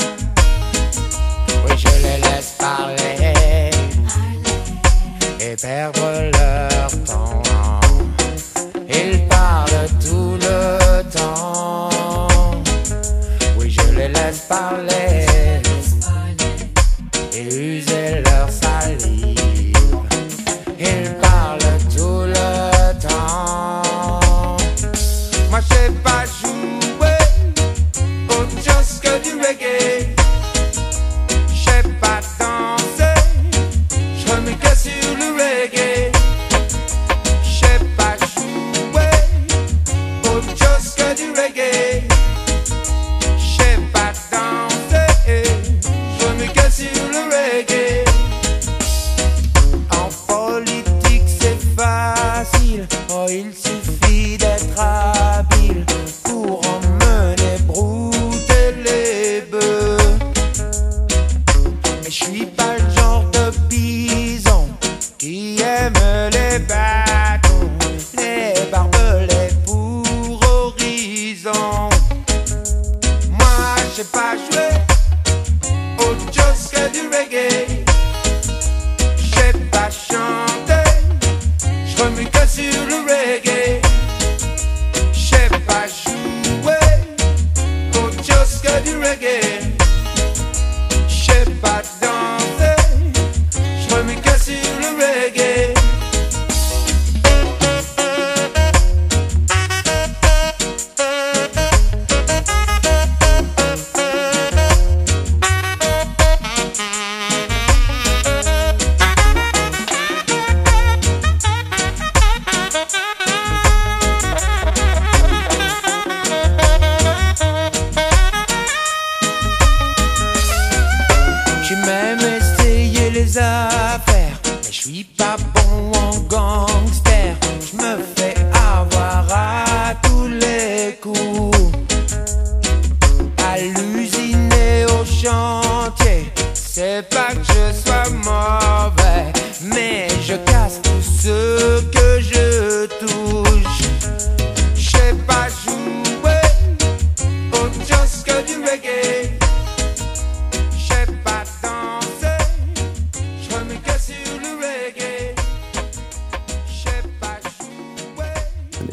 Oui, 1.65 1.75
je 1.75 1.88
les 2.03 2.17
laisse 2.22 2.53
parler 2.60 3.72
et 5.39 5.55
perdre 5.55 6.29
leur. 6.34 6.69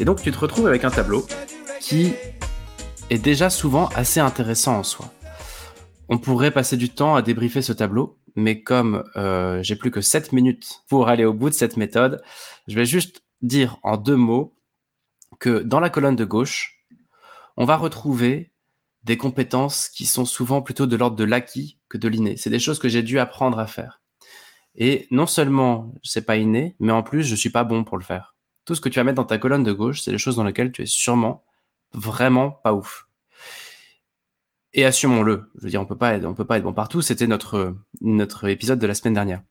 Te 0.05 0.39
retrouves 0.39 0.67
avec 0.67 0.83
un 0.83 0.91
tableau 0.91 1.25
qui 1.79 2.13
est 3.09 3.17
déjà 3.17 3.49
souvent 3.49 3.87
assez 3.95 4.19
intéressant 4.19 4.79
en 4.79 4.83
soi. 4.83 5.11
On 6.09 6.17
pourrait 6.17 6.51
passer 6.51 6.77
du 6.77 6.89
temps 6.89 7.15
à 7.15 7.21
débriefer 7.21 7.61
ce 7.61 7.73
tableau, 7.73 8.17
mais 8.35 8.61
comme 8.61 9.03
euh, 9.15 9.61
j'ai 9.63 9.75
plus 9.75 9.91
que 9.91 10.01
7 10.01 10.31
minutes 10.31 10.83
pour 10.87 11.09
aller 11.09 11.25
au 11.25 11.33
bout 11.33 11.49
de 11.49 11.55
cette 11.55 11.77
méthode, 11.77 12.21
je 12.67 12.75
vais 12.75 12.85
juste 12.85 13.23
dire 13.41 13.77
en 13.83 13.97
deux 13.97 14.15
mots 14.15 14.55
que 15.39 15.59
dans 15.59 15.79
la 15.79 15.89
colonne 15.89 16.15
de 16.15 16.25
gauche, 16.25 16.85
on 17.57 17.65
va 17.65 17.75
retrouver 17.75 18.51
des 19.03 19.17
compétences 19.17 19.89
qui 19.89 20.05
sont 20.05 20.25
souvent 20.25 20.61
plutôt 20.61 20.85
de 20.85 20.95
l'ordre 20.95 21.15
de 21.15 21.23
l'acquis 21.23 21.79
que 21.89 21.97
de 21.97 22.07
l'inné. 22.07 22.37
C'est 22.37 22.49
des 22.49 22.59
choses 22.59 22.79
que 22.79 22.89
j'ai 22.89 23.03
dû 23.03 23.19
apprendre 23.19 23.59
à 23.59 23.67
faire. 23.67 24.01
Et 24.75 25.07
non 25.11 25.25
seulement 25.25 25.93
c'est 26.03 26.25
pas 26.25 26.37
inné, 26.37 26.75
mais 26.79 26.91
en 26.91 27.03
plus 27.03 27.23
je 27.23 27.35
suis 27.35 27.49
pas 27.49 27.63
bon 27.63 27.83
pour 27.83 27.97
le 27.97 28.03
faire. 28.03 28.36
Tout 28.67 28.75
ce 28.75 28.81
que 28.81 28.89
tu 28.89 28.99
vas 28.99 29.05
mettre 29.05 29.15
dans 29.15 29.23
ta 29.23 29.37
colonne 29.37 29.63
de 29.63 29.71
gauche, 29.71 30.01
c'est 30.01 30.11
des 30.11 30.17
choses 30.17 30.35
dans 30.35 30.43
lesquelles 30.43 30.73
tu 30.73 30.81
es 30.81 30.85
sûrement 30.85 31.45
vraiment 31.93 32.51
pas 32.51 32.73
ouf. 32.73 33.07
Et 34.73 34.83
assumons-le. 34.83 35.49
Je 35.55 35.63
veux 35.63 35.69
dire, 35.69 35.81
on 35.81 35.85
peut 35.85 35.97
pas 35.97 36.13
être, 36.15 36.25
on 36.25 36.33
peut 36.33 36.45
pas 36.45 36.57
être 36.57 36.65
bon 36.65 36.73
partout. 36.73 37.01
C'était 37.01 37.27
notre 37.27 37.77
notre 38.01 38.49
épisode 38.49 38.77
de 38.77 38.85
la 38.85 38.93
semaine 38.93 39.13
dernière. 39.13 39.41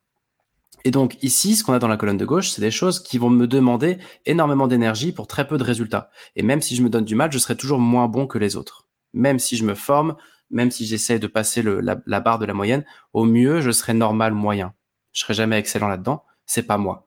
Et 0.85 0.91
donc 0.91 1.17
ici, 1.23 1.57
ce 1.57 1.65
qu'on 1.65 1.73
a 1.73 1.79
dans 1.79 1.89
la 1.89 1.97
colonne 1.97 2.19
de 2.19 2.27
gauche, 2.27 2.51
c'est 2.51 2.61
des 2.61 2.71
choses 2.71 3.03
qui 3.03 3.17
vont 3.17 3.31
me 3.31 3.47
demander 3.47 3.97
énormément 4.27 4.67
d'énergie 4.67 5.13
pour 5.13 5.27
très 5.27 5.49
peu 5.49 5.57
de 5.57 5.65
résultats. 5.65 6.11
Et 6.37 6.43
même 6.43 6.61
si 6.61 6.77
je 6.77 6.83
me 6.83 6.91
donne 6.91 7.07
du 7.07 7.15
mal, 7.15 7.33
je 7.33 7.39
serai 7.39 7.57
toujours 7.57 7.81
moins 7.81 8.09
bon 8.09 8.27
que 8.27 8.37
les 8.37 8.55
autres. 8.55 8.87
Même 9.15 9.39
si 9.39 9.57
je 9.57 9.65
me 9.65 9.75
forme, 9.75 10.17
même 10.51 10.71
si 10.71 10.85
j'essaie 10.85 11.19
de 11.19 11.27
passer 11.27 11.63
la, 11.63 11.97
la, 12.05 12.21
barre 12.21 12.39
de 12.39 12.45
la 12.45 12.53
moyenne, 12.53 12.85
au 13.15 13.25
mieux, 13.25 13.63
je 13.63 13.71
serai 13.71 13.95
normal 13.95 14.35
moyen. 14.35 14.75
Je 15.13 15.23
serai 15.23 15.33
jamais 15.33 15.59
excellent 15.59 15.89
là-dedans. 15.89 16.23
C'est 16.45 16.65
pas 16.65 16.77
moi. 16.77 17.06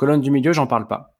Colonne 0.00 0.22
du 0.22 0.30
milieu, 0.30 0.54
j'en 0.54 0.66
parle 0.66 0.88
pas. 0.88 1.18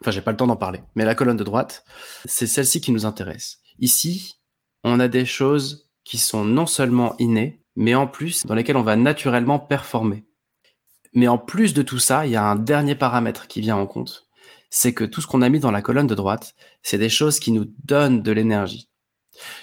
Enfin, 0.00 0.10
j'ai 0.10 0.22
pas 0.22 0.30
le 0.30 0.38
temps 0.38 0.46
d'en 0.46 0.56
parler. 0.56 0.80
Mais 0.94 1.04
la 1.04 1.14
colonne 1.14 1.36
de 1.36 1.44
droite, 1.44 1.84
c'est 2.24 2.46
celle-ci 2.46 2.80
qui 2.80 2.90
nous 2.90 3.04
intéresse. 3.04 3.58
Ici, 3.80 4.40
on 4.82 4.98
a 4.98 5.08
des 5.08 5.26
choses 5.26 5.90
qui 6.04 6.16
sont 6.16 6.42
non 6.42 6.64
seulement 6.64 7.16
innées, 7.18 7.62
mais 7.76 7.94
en 7.94 8.06
plus 8.06 8.46
dans 8.46 8.54
lesquelles 8.54 8.78
on 8.78 8.82
va 8.82 8.96
naturellement 8.96 9.58
performer. 9.58 10.24
Mais 11.12 11.28
en 11.28 11.36
plus 11.36 11.74
de 11.74 11.82
tout 11.82 11.98
ça, 11.98 12.24
il 12.24 12.32
y 12.32 12.36
a 12.36 12.42
un 12.42 12.56
dernier 12.56 12.94
paramètre 12.94 13.46
qui 13.46 13.60
vient 13.60 13.76
en 13.76 13.86
compte. 13.86 14.26
C'est 14.70 14.94
que 14.94 15.04
tout 15.04 15.20
ce 15.20 15.26
qu'on 15.26 15.42
a 15.42 15.50
mis 15.50 15.60
dans 15.60 15.70
la 15.70 15.82
colonne 15.82 16.06
de 16.06 16.14
droite, 16.14 16.54
c'est 16.82 16.96
des 16.96 17.10
choses 17.10 17.38
qui 17.38 17.52
nous 17.52 17.66
donnent 17.84 18.22
de 18.22 18.32
l'énergie. 18.32 18.88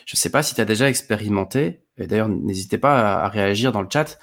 Je 0.05 0.15
ne 0.15 0.19
sais 0.19 0.29
pas 0.29 0.43
si 0.43 0.53
tu 0.53 0.61
as 0.61 0.65
déjà 0.65 0.87
expérimenté, 0.87 1.83
et 1.97 2.05
d'ailleurs 2.05 2.29
n'hésitez 2.29 2.77
pas 2.77 3.23
à 3.23 3.27
réagir 3.27 3.71
dans 3.71 3.81
le 3.81 3.89
chat, 3.91 4.19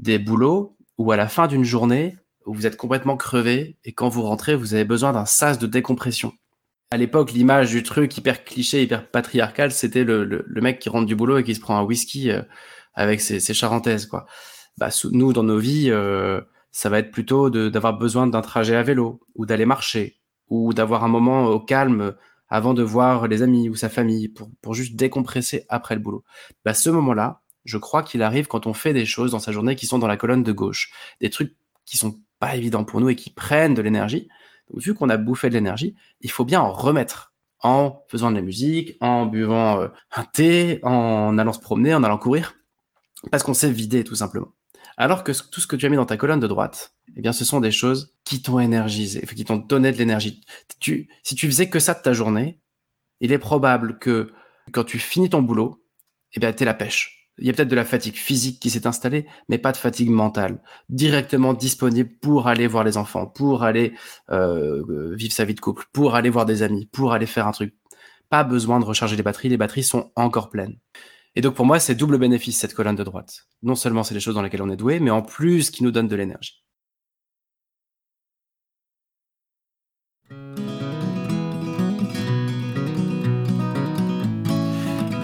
des 0.00 0.18
boulots 0.18 0.76
où 0.98 1.12
à 1.12 1.16
la 1.16 1.28
fin 1.28 1.46
d'une 1.46 1.62
journée, 1.62 2.16
où 2.46 2.54
vous 2.54 2.66
êtes 2.66 2.76
complètement 2.76 3.16
crevé 3.16 3.76
et 3.84 3.92
quand 3.92 4.08
vous 4.08 4.22
rentrez, 4.22 4.56
vous 4.56 4.74
avez 4.74 4.84
besoin 4.84 5.12
d'un 5.12 5.26
sas 5.26 5.58
de 5.58 5.66
décompression. 5.66 6.32
À 6.90 6.96
l'époque, 6.96 7.32
l'image 7.32 7.70
du 7.70 7.82
truc 7.82 8.16
hyper 8.16 8.44
cliché, 8.44 8.82
hyper 8.82 9.10
patriarcal, 9.10 9.72
c'était 9.72 10.04
le, 10.04 10.24
le, 10.24 10.60
mec 10.60 10.78
qui 10.78 10.88
rentre 10.88 11.06
du 11.06 11.16
boulot 11.16 11.38
et 11.38 11.44
qui 11.44 11.54
se 11.54 11.60
prend 11.60 11.76
un 11.76 11.82
whisky 11.82 12.30
euh, 12.30 12.42
avec 12.94 13.20
ses, 13.20 13.40
ses 13.40 13.54
charentaises, 13.54 14.06
quoi. 14.06 14.26
Bah, 14.78 14.90
nous, 15.10 15.32
dans 15.32 15.42
nos 15.42 15.58
vies, 15.58 15.90
euh, 15.90 16.40
ça 16.70 16.88
va 16.88 16.98
être 16.98 17.10
plutôt 17.10 17.50
d'avoir 17.50 17.98
besoin 17.98 18.26
d'un 18.26 18.42
trajet 18.42 18.76
à 18.76 18.82
vélo 18.82 19.20
ou 19.34 19.46
d'aller 19.46 19.66
marcher 19.66 20.20
ou 20.48 20.72
d'avoir 20.74 21.02
un 21.02 21.08
moment 21.08 21.46
au 21.46 21.58
calme 21.58 22.14
avant 22.48 22.74
de 22.74 22.82
voir 22.82 23.26
les 23.26 23.42
amis 23.42 23.68
ou 23.68 23.74
sa 23.74 23.88
famille 23.88 24.28
pour, 24.28 24.48
pour 24.62 24.74
juste 24.74 24.94
décompresser 24.94 25.64
après 25.68 25.94
le 25.94 26.00
boulot. 26.00 26.24
Bah, 26.64 26.74
ce 26.74 26.90
moment-là, 26.90 27.40
je 27.64 27.78
crois 27.78 28.02
qu'il 28.02 28.22
arrive 28.22 28.46
quand 28.46 28.66
on 28.66 28.74
fait 28.74 28.92
des 28.92 29.06
choses 29.06 29.32
dans 29.32 29.40
sa 29.40 29.50
journée 29.50 29.74
qui 29.74 29.86
sont 29.86 29.98
dans 29.98 30.06
la 30.06 30.16
colonne 30.16 30.44
de 30.44 30.52
gauche, 30.52 30.92
des 31.20 31.30
trucs 31.30 31.56
qui 31.84 31.96
sont 31.96 32.20
pas 32.38 32.56
évidents 32.56 32.84
pour 32.84 33.00
nous 33.00 33.08
et 33.08 33.16
qui 33.16 33.30
prennent 33.30 33.74
de 33.74 33.82
l'énergie. 33.82 34.28
Donc, 34.70 34.82
vu 34.82 34.94
qu'on 34.94 35.08
a 35.08 35.16
bouffé 35.16 35.48
de 35.48 35.54
l'énergie, 35.54 35.94
il 36.20 36.30
faut 36.30 36.44
bien 36.44 36.60
en 36.60 36.72
remettre 36.72 37.34
en 37.60 38.04
faisant 38.08 38.30
de 38.30 38.36
la 38.36 38.42
musique, 38.42 38.96
en 39.00 39.26
buvant 39.26 39.80
euh, 39.80 39.88
un 40.14 40.24
thé, 40.24 40.80
en 40.82 41.38
allant 41.38 41.52
se 41.52 41.60
promener, 41.60 41.94
en 41.94 42.04
allant 42.04 42.18
courir, 42.18 42.54
parce 43.30 43.42
qu'on 43.42 43.54
s'est 43.54 43.70
vidé 43.70 44.04
tout 44.04 44.14
simplement. 44.14 44.48
Alors 44.96 45.24
que 45.24 45.32
tout 45.50 45.60
ce 45.60 45.66
que 45.66 45.76
tu 45.76 45.86
as 45.86 45.88
mis 45.88 45.96
dans 45.96 46.06
ta 46.06 46.16
colonne 46.16 46.40
de 46.40 46.46
droite, 46.46 46.94
eh 47.16 47.20
bien, 47.20 47.32
ce 47.32 47.44
sont 47.44 47.60
des 47.60 47.70
choses 47.70 48.14
qui 48.24 48.42
t'ont 48.42 48.58
énergisé, 48.58 49.20
qui 49.22 49.44
t'ont 49.44 49.56
donné 49.56 49.92
de 49.92 49.98
l'énergie. 49.98 50.42
Tu, 50.80 51.08
si 51.22 51.34
tu 51.34 51.46
faisais 51.46 51.68
que 51.68 51.78
ça 51.78 51.94
de 51.94 52.00
ta 52.00 52.12
journée, 52.12 52.60
il 53.20 53.32
est 53.32 53.38
probable 53.38 53.98
que 53.98 54.32
quand 54.72 54.84
tu 54.84 54.98
finis 54.98 55.30
ton 55.30 55.42
boulot, 55.42 55.82
eh 56.32 56.40
bien, 56.40 56.52
t'es 56.52 56.64
la 56.64 56.74
pêche. 56.74 57.15
Il 57.38 57.46
y 57.46 57.50
a 57.50 57.52
peut-être 57.52 57.68
de 57.68 57.76
la 57.76 57.84
fatigue 57.84 58.16
physique 58.16 58.60
qui 58.60 58.70
s'est 58.70 58.86
installée, 58.86 59.26
mais 59.48 59.58
pas 59.58 59.72
de 59.72 59.76
fatigue 59.76 60.10
mentale. 60.10 60.62
Directement 60.88 61.52
disponible 61.52 62.10
pour 62.20 62.48
aller 62.48 62.66
voir 62.66 62.84
les 62.84 62.96
enfants, 62.96 63.26
pour 63.26 63.62
aller 63.62 63.94
euh, 64.30 65.14
vivre 65.14 65.32
sa 65.32 65.44
vie 65.44 65.54
de 65.54 65.60
couple, 65.60 65.84
pour 65.92 66.14
aller 66.14 66.30
voir 66.30 66.46
des 66.46 66.62
amis, 66.62 66.86
pour 66.86 67.12
aller 67.12 67.26
faire 67.26 67.46
un 67.46 67.52
truc. 67.52 67.74
Pas 68.30 68.42
besoin 68.42 68.80
de 68.80 68.84
recharger 68.84 69.16
les 69.16 69.22
batteries, 69.22 69.50
les 69.50 69.56
batteries 69.56 69.84
sont 69.84 70.10
encore 70.16 70.48
pleines. 70.48 70.78
Et 71.34 71.42
donc 71.42 71.54
pour 71.54 71.66
moi, 71.66 71.78
c'est 71.78 71.94
double 71.94 72.18
bénéfice 72.18 72.58
cette 72.58 72.74
colonne 72.74 72.96
de 72.96 73.04
droite. 73.04 73.46
Non 73.62 73.74
seulement 73.74 74.02
c'est 74.02 74.14
des 74.14 74.20
choses 74.20 74.34
dans 74.34 74.42
lesquelles 74.42 74.62
on 74.62 74.70
est 74.70 74.76
doué, 74.76 75.00
mais 75.00 75.10
en 75.10 75.22
plus 75.22 75.70
qui 75.70 75.84
nous 75.84 75.90
donne 75.90 76.08
de 76.08 76.16
l'énergie. 76.16 76.65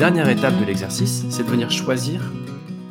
Dernière 0.02 0.30
étape 0.30 0.58
de 0.58 0.64
l'exercice, 0.64 1.22
c'est 1.30 1.44
de 1.44 1.48
venir 1.48 1.70
choisir 1.70 2.32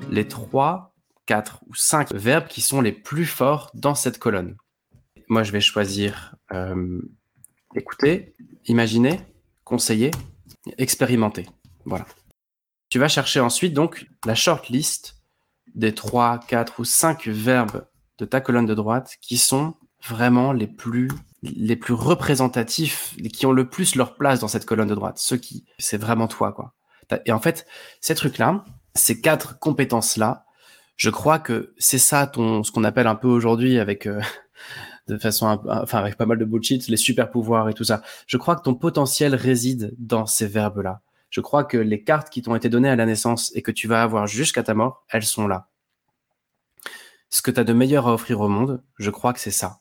les 0.10 0.30
3, 0.30 0.96
4 1.26 1.62
ou 1.68 1.76
5 1.76 2.14
verbes 2.14 2.48
qui 2.48 2.62
sont 2.62 2.80
les 2.80 2.94
plus 2.94 3.26
forts 3.26 3.70
dans 3.74 3.96
cette 3.96 4.18
colonne. 4.18 4.56
Moi, 5.28 5.44
je 5.44 5.52
vais 5.52 5.60
choisir 5.60 6.36
euh, 6.54 7.02
écouter, 7.76 8.34
imaginer, 8.64 9.20
conseiller, 9.66 10.12
expérimenter. 10.78 11.50
Voilà. 11.84 12.06
Tu 12.88 12.98
vas 12.98 13.10
chercher 13.10 13.42
ensuite 13.42 13.74
donc 13.74 14.08
la 14.26 14.34
shortlist 14.34 15.18
des 15.76 15.94
3, 15.94 16.40
4 16.48 16.80
ou 16.80 16.86
5 16.86 17.28
verbes 17.28 17.86
de 18.20 18.26
ta 18.26 18.40
colonne 18.40 18.68
de 18.68 18.74
droite 18.74 19.18
qui 19.20 19.36
sont 19.36 19.74
vraiment 20.08 20.54
les 20.54 20.68
plus 20.68 21.10
les 21.44 21.76
plus 21.76 21.94
représentatifs, 21.94 23.18
qui 23.34 23.46
ont 23.46 23.52
le 23.52 23.68
plus 23.68 23.96
leur 23.96 24.16
place 24.16 24.40
dans 24.40 24.48
cette 24.48 24.66
colonne 24.66 24.88
de 24.88 24.96
droite, 24.96 25.18
ceux 25.18 25.38
qui 25.38 25.66
c'est 25.78 25.98
vraiment 25.98 26.30
toi 26.30 26.54
quoi. 26.54 26.74
Et 27.26 27.32
en 27.32 27.40
fait, 27.40 27.66
ces 28.00 28.16
trucs-là, 28.16 28.66
ces 28.96 29.22
quatre 29.22 29.60
compétences-là, 29.60 30.46
je 30.98 31.10
crois 31.10 31.40
que 31.40 31.74
c'est 31.78 31.98
ça 32.00 32.28
ton 32.28 32.64
ce 32.64 32.72
qu'on 32.72 32.84
appelle 32.84 33.08
un 33.08 33.16
peu 33.16 33.28
aujourd'hui 33.28 33.80
avec 33.80 34.06
euh, 34.08 34.22
de 35.08 35.18
façon 35.18 35.60
enfin 35.68 36.00
avec 36.00 36.16
pas 36.16 36.26
mal 36.26 36.38
de 36.38 36.46
bullshit 36.46 36.88
les 36.88 36.98
super 36.98 37.32
pouvoirs 37.32 37.70
et 37.70 37.74
tout 37.74 37.84
ça. 37.84 38.02
Je 38.28 38.38
crois 38.38 38.56
que 38.56 38.64
ton 38.64 38.76
potentiel 38.76 39.36
réside 39.36 39.94
dans 39.98 40.26
ces 40.26 40.48
verbes-là 40.48 41.02
je 41.32 41.42
crois 41.42 41.64
que 41.64 41.78
les 41.78 42.04
cartes 42.04 42.30
qui 42.30 42.44
t'ont 42.44 42.56
été 42.56 42.70
données 42.70 42.90
à 42.90 42.96
la 42.96 43.06
naissance 43.06 43.52
et 43.56 43.62
que 43.64 43.72
tu 43.72 43.88
vas 43.88 44.04
avoir 44.04 44.28
jusqu'à 44.28 44.64
ta 44.64 44.74
mort, 44.76 45.06
elles 45.10 45.24
sont 45.24 45.48
là. 45.48 45.70
Ce 47.30 47.42
que 47.42 47.50
tu 47.50 47.60
as 47.60 47.64
de 47.64 47.74
meilleur 47.74 48.08
à 48.08 48.14
offrir 48.14 48.42
au 48.42 48.50
monde, 48.50 48.84
je 48.98 49.10
crois 49.10 49.32
que 49.34 49.40
c'est 49.40 49.50
ça. 49.50 49.80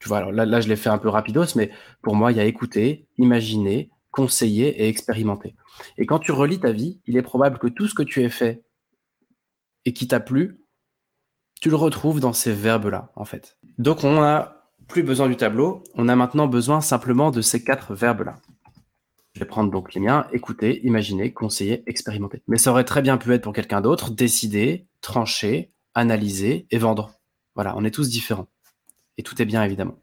tu 0.00 0.08
vois, 0.08 0.32
là, 0.32 0.44
là 0.44 0.60
je 0.60 0.68
l'ai 0.68 0.76
fait 0.76 0.88
un 0.88 0.98
peu 0.98 1.08
rapidos, 1.08 1.54
mais 1.54 1.70
pour 2.02 2.16
moi, 2.16 2.32
il 2.32 2.38
y 2.38 2.40
a 2.40 2.44
écouter, 2.44 3.06
imaginer, 3.16 3.90
conseiller 4.10 4.82
et 4.82 4.88
expérimenter. 4.88 5.54
Et 5.96 6.06
quand 6.06 6.18
tu 6.18 6.32
relis 6.32 6.60
ta 6.60 6.72
vie, 6.72 7.00
il 7.06 7.16
est 7.16 7.22
probable 7.22 7.58
que 7.58 7.66
tout 7.66 7.86
ce 7.86 7.94
que 7.94 8.02
tu 8.02 8.24
as 8.24 8.30
fait 8.30 8.64
et 9.84 9.92
qui 9.92 10.08
t'a 10.08 10.20
plu, 10.20 10.60
tu 11.60 11.70
le 11.70 11.76
retrouves 11.76 12.20
dans 12.20 12.32
ces 12.32 12.52
verbes-là, 12.52 13.12
en 13.16 13.24
fait. 13.24 13.58
Donc 13.78 14.04
on 14.04 14.20
n'a 14.20 14.70
plus 14.86 15.02
besoin 15.02 15.28
du 15.28 15.36
tableau, 15.36 15.84
on 15.94 16.08
a 16.08 16.16
maintenant 16.16 16.46
besoin 16.46 16.80
simplement 16.80 17.30
de 17.30 17.40
ces 17.40 17.62
quatre 17.62 17.94
verbes-là. 17.94 18.36
Je 19.34 19.40
vais 19.40 19.46
prendre 19.46 19.70
donc 19.70 19.94
les 19.94 20.00
miens, 20.00 20.26
écouter, 20.32 20.84
imaginer, 20.84 21.32
conseiller, 21.32 21.82
expérimenter. 21.86 22.42
Mais 22.48 22.58
ça 22.58 22.70
aurait 22.70 22.84
très 22.84 23.02
bien 23.02 23.18
pu 23.18 23.32
être 23.32 23.42
pour 23.42 23.52
quelqu'un 23.52 23.80
d'autre, 23.80 24.10
décider, 24.10 24.88
trancher, 25.00 25.72
analyser 25.94 26.66
et 26.70 26.78
vendre. 26.78 27.12
Voilà, 27.54 27.74
on 27.76 27.84
est 27.84 27.90
tous 27.90 28.08
différents. 28.08 28.48
Et 29.16 29.22
tout 29.22 29.40
est 29.40 29.44
bien 29.44 29.62
évidemment. 29.62 29.98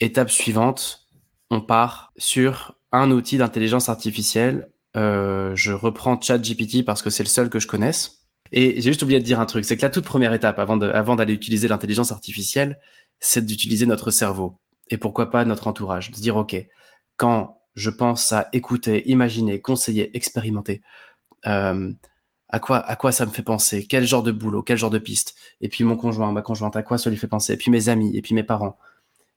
Étape 0.00 0.30
suivante, 0.30 1.08
on 1.50 1.60
part 1.60 2.12
sur 2.16 2.78
un 2.92 3.10
outil 3.10 3.38
d'intelligence 3.38 3.88
artificielle. 3.88 4.70
Euh, 4.96 5.54
je 5.54 5.72
reprends 5.72 6.20
ChatGPT 6.20 6.84
parce 6.84 7.02
que 7.02 7.10
c'est 7.10 7.22
le 7.22 7.28
seul 7.28 7.50
que 7.50 7.58
je 7.58 7.66
connaisse. 7.66 8.26
Et 8.52 8.80
j'ai 8.80 8.90
juste 8.90 9.02
oublié 9.02 9.20
de 9.20 9.24
dire 9.24 9.40
un 9.40 9.46
truc, 9.46 9.64
c'est 9.64 9.76
que 9.76 9.82
la 9.82 9.90
toute 9.90 10.06
première 10.06 10.32
étape 10.32 10.58
avant 10.58 10.76
d'aller 11.16 11.34
utiliser 11.34 11.68
l'intelligence 11.68 12.12
artificielle, 12.12 12.78
c'est 13.20 13.44
d'utiliser 13.44 13.84
notre 13.84 14.10
cerveau. 14.10 14.58
Et 14.88 14.96
pourquoi 14.96 15.30
pas 15.30 15.44
notre 15.44 15.66
entourage. 15.66 16.10
De 16.10 16.16
se 16.16 16.22
dire, 16.22 16.36
OK, 16.36 16.56
quand 17.16 17.60
je 17.74 17.90
pense 17.90 18.32
à 18.32 18.48
écouter, 18.52 19.08
imaginer, 19.08 19.60
conseiller, 19.60 20.16
expérimenter. 20.16 20.82
Euh, 21.46 21.92
à 22.48 22.60
quoi, 22.60 22.78
à 22.78 22.96
quoi 22.96 23.12
ça 23.12 23.26
me 23.26 23.30
fait 23.30 23.42
penser? 23.42 23.86
Quel 23.86 24.06
genre 24.06 24.22
de 24.22 24.32
boulot? 24.32 24.62
Quel 24.62 24.78
genre 24.78 24.90
de 24.90 24.98
piste? 24.98 25.34
Et 25.60 25.68
puis 25.68 25.84
mon 25.84 25.96
conjoint, 25.96 26.32
ma 26.32 26.42
conjointe, 26.42 26.74
à 26.76 26.82
quoi 26.82 26.98
ça 26.98 27.10
lui 27.10 27.16
fait 27.16 27.28
penser? 27.28 27.52
Et 27.52 27.56
puis 27.56 27.70
mes 27.70 27.88
amis, 27.88 28.16
et 28.16 28.22
puis 28.22 28.34
mes 28.34 28.42
parents, 28.42 28.78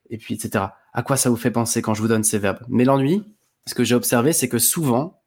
et 0.09 0.17
puis 0.17 0.35
etc. 0.35 0.65
À 0.93 1.03
quoi 1.03 1.17
ça 1.17 1.29
vous 1.29 1.35
fait 1.35 1.51
penser 1.51 1.81
quand 1.81 1.93
je 1.93 2.01
vous 2.01 2.07
donne 2.07 2.23
ces 2.23 2.39
verbes? 2.39 2.65
Mais 2.69 2.85
l'ennui, 2.85 3.23
ce 3.67 3.75
que 3.75 3.83
j'ai 3.83 3.95
observé, 3.95 4.33
c'est 4.33 4.49
que 4.49 4.59
souvent, 4.59 5.20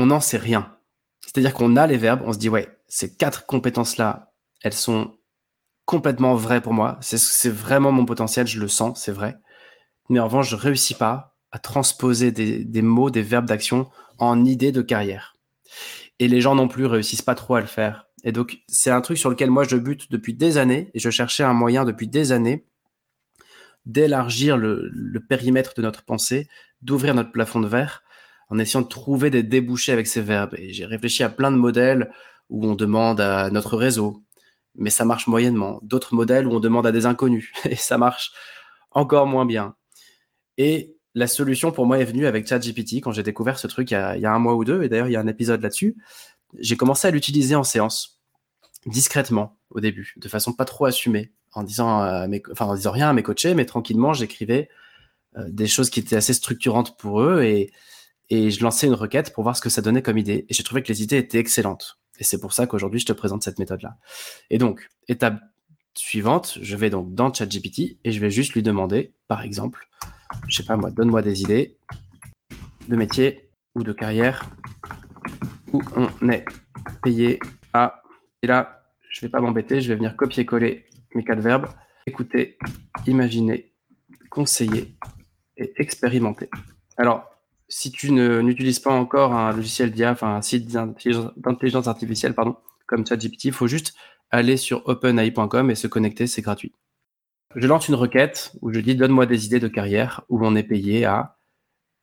on 0.00 0.06
n'en 0.06 0.20
sait 0.20 0.38
rien. 0.38 0.76
C'est-à-dire 1.20 1.52
qu'on 1.52 1.76
a 1.76 1.86
les 1.86 1.98
verbes, 1.98 2.22
on 2.24 2.32
se 2.32 2.38
dit 2.38 2.48
ouais, 2.48 2.68
ces 2.88 3.14
quatre 3.14 3.46
compétences-là, 3.46 4.32
elles 4.62 4.72
sont 4.72 5.16
complètement 5.84 6.34
vraies 6.34 6.60
pour 6.60 6.72
moi. 6.72 6.98
C'est 7.02 7.50
vraiment 7.52 7.92
mon 7.92 8.06
potentiel, 8.06 8.46
je 8.46 8.58
le 8.58 8.68
sens, 8.68 9.02
c'est 9.02 9.12
vrai. 9.12 9.36
Mais 10.08 10.18
en 10.18 10.24
revanche, 10.24 10.48
je 10.50 10.56
réussis 10.56 10.94
pas 10.94 11.36
à 11.52 11.58
transposer 11.58 12.32
des, 12.32 12.82
mots, 12.82 13.10
des 13.10 13.22
verbes 13.22 13.46
d'action 13.46 13.90
en 14.18 14.44
idées 14.44 14.72
de 14.72 14.82
carrière. 14.82 15.36
Et 16.18 16.28
les 16.28 16.40
gens 16.40 16.54
non 16.54 16.68
plus 16.68 16.86
réussissent 16.86 17.22
pas 17.22 17.34
trop 17.34 17.56
à 17.56 17.60
le 17.60 17.66
faire. 17.66 18.06
Et 18.24 18.32
donc, 18.32 18.58
c'est 18.68 18.90
un 18.90 19.00
truc 19.00 19.18
sur 19.18 19.30
lequel 19.30 19.50
moi 19.50 19.64
je 19.64 19.76
bute 19.76 20.10
depuis 20.10 20.34
des 20.34 20.58
années 20.58 20.90
et 20.94 20.98
je 20.98 21.10
cherchais 21.10 21.42
un 21.42 21.54
moyen 21.54 21.84
depuis 21.84 22.08
des 22.08 22.32
années 22.32 22.66
d'élargir 23.86 24.56
le, 24.56 24.90
périmètre 25.28 25.74
de 25.74 25.82
notre 25.82 26.04
pensée, 26.04 26.48
d'ouvrir 26.82 27.14
notre 27.14 27.32
plafond 27.32 27.60
de 27.60 27.68
verre 27.68 28.02
en 28.50 28.58
essayant 28.58 28.82
de 28.82 28.88
trouver 28.88 29.30
des 29.30 29.42
débouchés 29.42 29.92
avec 29.92 30.06
ces 30.06 30.20
verbes. 30.20 30.54
Et 30.58 30.72
j'ai 30.72 30.84
réfléchi 30.84 31.22
à 31.22 31.28
plein 31.28 31.50
de 31.50 31.56
modèles 31.56 32.10
où 32.48 32.66
on 32.66 32.74
demande 32.74 33.20
à 33.20 33.48
notre 33.50 33.76
réseau, 33.76 34.22
mais 34.74 34.90
ça 34.90 35.04
marche 35.04 35.28
moyennement. 35.28 35.78
D'autres 35.82 36.14
modèles 36.14 36.46
où 36.46 36.52
on 36.52 36.60
demande 36.60 36.86
à 36.86 36.92
des 36.92 37.06
inconnus, 37.06 37.52
et 37.64 37.76
ça 37.76 37.96
marche 37.96 38.32
encore 38.90 39.26
moins 39.26 39.46
bien. 39.46 39.76
Et 40.58 40.96
la 41.14 41.26
solution 41.26 41.72
pour 41.72 41.86
moi 41.86 41.98
est 41.98 42.04
venue 42.04 42.26
avec 42.26 42.46
ChatGPT 42.46 43.00
quand 43.00 43.12
j'ai 43.12 43.22
découvert 43.22 43.58
ce 43.58 43.66
truc 43.66 43.90
il 43.92 43.94
y, 43.94 43.96
a, 43.96 44.32
un 44.32 44.38
mois 44.38 44.54
ou 44.54 44.64
deux, 44.64 44.82
et 44.82 44.88
d'ailleurs 44.88 45.08
il 45.08 45.12
y 45.12 45.16
a 45.16 45.20
un 45.20 45.26
épisode 45.28 45.62
là-dessus. 45.62 45.96
J'ai 46.58 46.76
commencé 46.76 47.06
à 47.06 47.10
l'utiliser 47.12 47.54
en 47.54 47.62
séance, 47.62 48.20
discrètement 48.86 49.58
au 49.70 49.80
début, 49.80 50.14
de 50.16 50.28
façon 50.28 50.52
pas 50.52 50.64
trop 50.64 50.86
assumée, 50.86 51.32
en 51.52 51.62
disant, 51.62 52.28
mes, 52.28 52.42
rien 52.84 53.10
à 53.10 53.12
mes 53.12 53.22
coachés, 53.22 53.54
mais 53.54 53.64
tranquillement 53.64 54.12
j'écrivais 54.12 54.68
euh, 55.36 55.44
des 55.48 55.68
choses 55.68 55.90
qui 55.90 56.00
étaient 56.00 56.16
assez 56.16 56.32
structurantes 56.32 56.98
pour 56.98 57.22
eux 57.22 57.42
et, 57.42 57.70
et 58.30 58.50
je 58.50 58.62
lançais 58.62 58.86
une 58.86 58.94
requête 58.94 59.32
pour 59.32 59.42
voir 59.42 59.56
ce 59.56 59.62
que 59.62 59.68
ça 59.68 59.82
donnait 59.82 60.02
comme 60.02 60.18
idée. 60.18 60.46
Et 60.48 60.54
j'ai 60.54 60.62
trouvé 60.62 60.82
que 60.82 60.88
les 60.88 61.02
idées 61.02 61.18
étaient 61.18 61.38
excellentes. 61.38 61.98
Et 62.18 62.24
c'est 62.24 62.40
pour 62.40 62.52
ça 62.52 62.66
qu'aujourd'hui 62.66 63.00
je 63.00 63.06
te 63.06 63.12
présente 63.12 63.42
cette 63.42 63.58
méthode-là. 63.58 63.96
Et 64.50 64.58
donc, 64.58 64.88
étape 65.08 65.40
suivante, 65.94 66.58
je 66.62 66.76
vais 66.76 66.90
donc 66.90 67.14
dans 67.14 67.32
ChatGPT 67.32 67.98
et 68.04 68.12
je 68.12 68.20
vais 68.20 68.30
juste 68.30 68.54
lui 68.54 68.62
demander, 68.62 69.12
par 69.26 69.42
exemple, 69.42 69.88
je 70.46 70.56
sais 70.56 70.64
pas 70.64 70.76
moi, 70.76 70.90
donne-moi 70.90 71.22
des 71.22 71.42
idées 71.42 71.76
de 72.88 72.96
métier 72.96 73.50
ou 73.74 73.82
de 73.82 73.92
carrière 73.92 74.48
où 75.72 75.82
on 75.96 76.28
est 76.28 76.44
payé 77.02 77.38
à. 77.72 78.02
Et 78.42 78.46
là, 78.46 78.84
je 79.10 79.20
vais 79.20 79.28
pas 79.28 79.40
m'embêter, 79.40 79.80
je 79.80 79.88
vais 79.88 79.96
venir 79.96 80.16
copier-coller 80.16 80.86
mes 81.14 81.24
quatre 81.24 81.40
verbes 81.40 81.68
écouter, 82.06 82.58
imaginer, 83.06 83.72
conseiller 84.30 84.96
et 85.56 85.72
expérimenter. 85.76 86.48
Alors, 86.96 87.30
si 87.70 87.92
tu 87.92 88.10
n'utilises 88.10 88.80
pas 88.80 88.92
encore 88.92 89.32
un 89.32 89.52
logiciel 89.52 89.92
d'IA, 89.92 90.10
enfin 90.10 90.34
un 90.34 90.42
site 90.42 90.66
d'intelligence 90.68 91.86
artificielle, 91.86 92.34
pardon, 92.34 92.56
comme 92.86 93.06
ChatGPT, 93.06 93.44
il 93.44 93.52
faut 93.52 93.68
juste 93.68 93.94
aller 94.30 94.56
sur 94.56 94.86
openai.com 94.86 95.70
et 95.70 95.74
se 95.76 95.86
connecter, 95.86 96.26
c'est 96.26 96.42
gratuit. 96.42 96.72
Je 97.54 97.66
lance 97.66 97.88
une 97.88 97.94
requête 97.94 98.52
où 98.60 98.72
je 98.72 98.80
dis 98.80 98.96
donne-moi 98.96 99.26
des 99.26 99.46
idées 99.46 99.60
de 99.60 99.68
carrière 99.68 100.22
où 100.28 100.44
on 100.44 100.56
est 100.56 100.64
payé 100.64 101.04
à 101.04 101.38